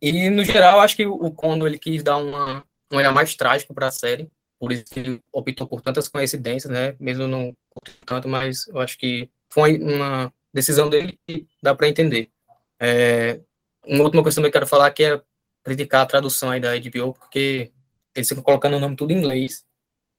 [0.00, 3.74] E, no geral, acho que o Kondo, ele quis dar uma, um olhar mais trágico
[3.74, 6.96] para a série, por isso ele optou por tantas coincidências, né?
[6.98, 7.54] Mesmo não
[8.06, 12.30] tanto, mas eu acho que foi uma decisão dele que dá para entender.
[12.80, 13.40] É,
[13.86, 15.20] uma última coisa que eu quero falar que é
[15.62, 17.70] criticar a tradução aí da HBO, porque
[18.14, 19.64] eles ficam colocando o nome tudo em inglês.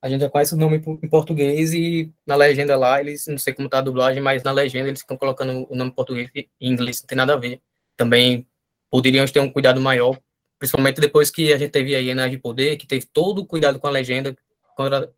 [0.01, 3.53] A gente já conhece o nome em português e na legenda lá, eles, não sei
[3.53, 6.49] como tá a dublagem, mas na legenda eles ficam colocando o nome em português e
[6.59, 7.61] em inglês, não tem nada a ver.
[7.97, 8.47] Também
[8.89, 10.19] poderiam ter um cuidado maior,
[10.59, 13.79] principalmente depois que a gente teve aí a de Poder, que teve todo o cuidado
[13.79, 14.35] com a legenda,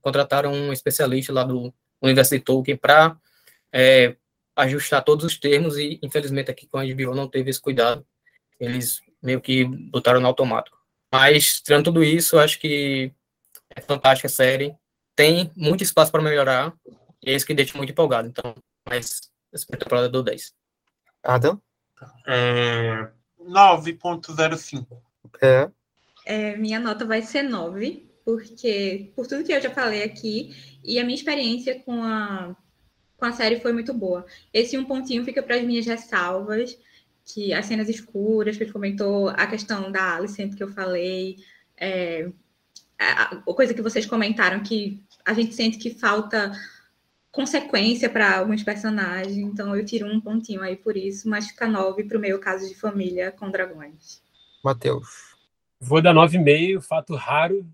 [0.01, 3.17] contrataram um especialista lá do Universo de Tolkien para
[3.71, 4.15] é,
[4.55, 8.05] ajustar todos os termos e, infelizmente, aqui com a HBO não teve esse cuidado.
[8.59, 10.77] Eles meio que botaram no automático.
[11.11, 13.11] Mas, tirando tudo isso, acho que
[13.75, 14.75] é fantástica a série.
[15.15, 16.73] Tem muito espaço para melhorar.
[17.21, 18.27] E é isso que deixa muito empolgado.
[18.27, 18.55] Então,
[18.87, 19.21] mas
[19.53, 20.53] essa temporada do 10.
[21.23, 21.61] Adam?
[22.27, 23.09] É,
[23.39, 24.85] 9.05.
[25.41, 25.69] É.
[26.25, 26.57] é.
[26.57, 31.03] Minha nota vai ser 9, porque por tudo que eu já falei aqui, e a
[31.03, 32.55] minha experiência com a,
[33.17, 34.25] com a série foi muito boa.
[34.53, 36.77] Esse um pontinho fica para as minhas ressalvas
[37.25, 41.37] que as cenas escuras, que ele comentou, a questão da Alicent que eu falei,
[41.77, 42.29] é,
[42.99, 46.51] a, a, coisa que vocês comentaram, que a gente sente que falta
[47.33, 52.03] consequência para alguns personagens, então eu tiro um pontinho aí por isso, mas fica nove
[52.03, 54.21] para o meu caso de família com dragões.
[54.63, 55.33] Matheus.
[55.81, 57.65] Vou dar nove e meio, fato raro,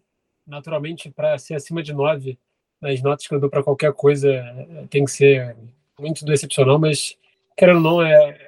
[0.48, 2.40] naturalmente para ser acima de nove
[2.81, 4.41] nas notas que eu dou para qualquer coisa
[4.90, 5.56] tem que ser
[5.99, 7.18] muito do excepcional, mas
[7.57, 8.40] querendo ou não, é,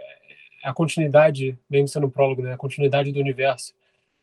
[0.63, 2.53] a continuidade, mesmo sendo um prólogo, né?
[2.53, 3.73] A continuidade do universo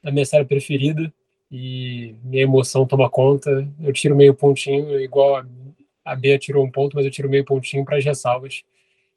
[0.02, 1.12] da minha série preferida
[1.52, 3.68] e minha emoção toma conta.
[3.78, 5.46] Eu tiro meio pontinho, igual a,
[6.08, 8.64] a Bea tirou um ponto, mas eu tiro meio pontinho para as ressalvas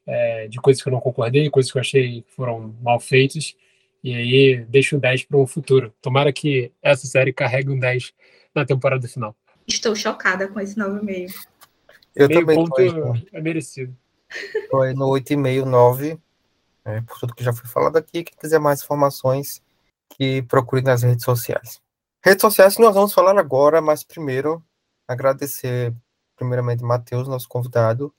[0.05, 3.55] é, de coisas que eu não concordei, coisas que eu achei que foram mal feitas.
[4.03, 5.93] E aí deixo o 10 para um futuro.
[6.01, 8.13] Tomara que essa série carregue um 10
[8.53, 9.35] na temporada final.
[9.67, 11.29] Estou chocada com esse novo meio.
[12.15, 12.81] Eu meio também ponto
[13.31, 13.95] é merecido.
[14.69, 16.19] Foi no 8,5, 9
[16.83, 18.23] é, por tudo que já foi falado aqui.
[18.23, 19.61] Quem quiser mais informações,
[20.09, 21.79] que procure nas redes sociais.
[22.23, 24.63] Redes sociais que nós vamos falar agora, mas primeiro
[25.07, 25.93] agradecer
[26.41, 28.13] primeiramente Matheus, nosso convidado.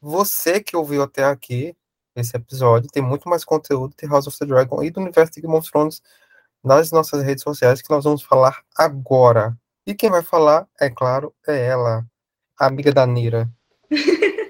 [0.00, 1.76] Você que ouviu até aqui
[2.16, 5.42] esse episódio, tem muito mais conteúdo de House of the Dragon e do universo de
[5.42, 6.02] Game of Thrones
[6.64, 9.56] nas nossas redes sociais que nós vamos falar agora.
[9.86, 12.06] E quem vai falar, é claro, é ela,
[12.58, 13.48] a amiga da Nira.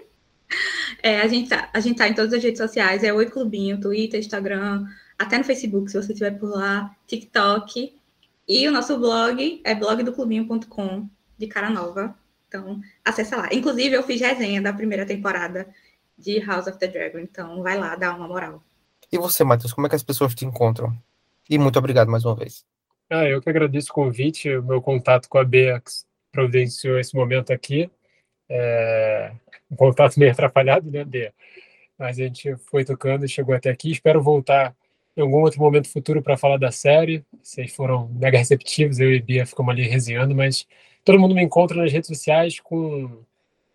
[1.00, 3.80] É, a, gente tá, a gente tá em todas as redes sociais, é Oi Clubinho,
[3.80, 4.84] Twitter, Instagram,
[5.16, 7.96] até no Facebook, se você estiver por lá, TikTok.
[8.48, 11.08] E o nosso blog é blogdoclubinho.com,
[11.38, 12.16] de cara nova.
[12.48, 13.48] Então, acessa lá.
[13.52, 15.68] Inclusive, eu fiz resenha da primeira temporada
[16.16, 18.62] de House of the Dragon, então vai lá, dá uma moral.
[19.12, 20.96] E você, Matheus, como é que as pessoas te encontram?
[21.48, 22.64] E muito obrigado mais uma vez.
[23.08, 27.52] Ah, eu que agradeço o convite, o meu contato com a Beax providenciou esse momento
[27.52, 27.90] aqui.
[28.48, 29.32] É,
[29.70, 31.32] um contato meio atrapalhado, né, Dê?
[31.98, 33.90] Mas a gente foi tocando e chegou até aqui.
[33.90, 34.74] Espero voltar
[35.16, 37.24] em algum outro momento futuro para falar da série.
[37.42, 40.66] Vocês foram mega receptivos, eu e Bia ficamos ali resenhando, mas
[41.04, 43.26] todo mundo me encontra nas redes sociais com o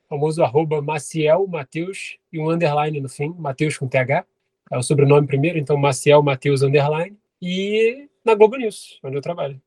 [0.07, 4.25] famoso arroba Maciel Mateus e um underline no fim, Mateus com TH.
[4.71, 7.17] É o sobrenome primeiro, então Maciel Mateus underline.
[7.41, 9.61] E na Globo News, onde eu trabalho.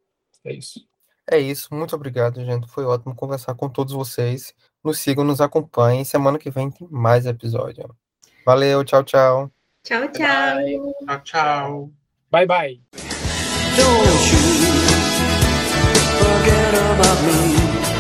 [0.45, 0.87] É isso.
[1.31, 1.75] É isso.
[1.75, 2.69] Muito obrigado, gente.
[2.69, 4.55] Foi ótimo conversar com todos vocês.
[4.83, 6.05] Nos sigam, nos acompanhem.
[6.05, 7.95] Semana que vem tem mais episódio.
[8.45, 9.51] Valeu, tchau, tchau.
[9.83, 10.95] Tchau, tchau.
[11.05, 11.91] Tchau, tchau.
[12.31, 12.81] Bye, bye.
[16.47, 17.96] Forget about me.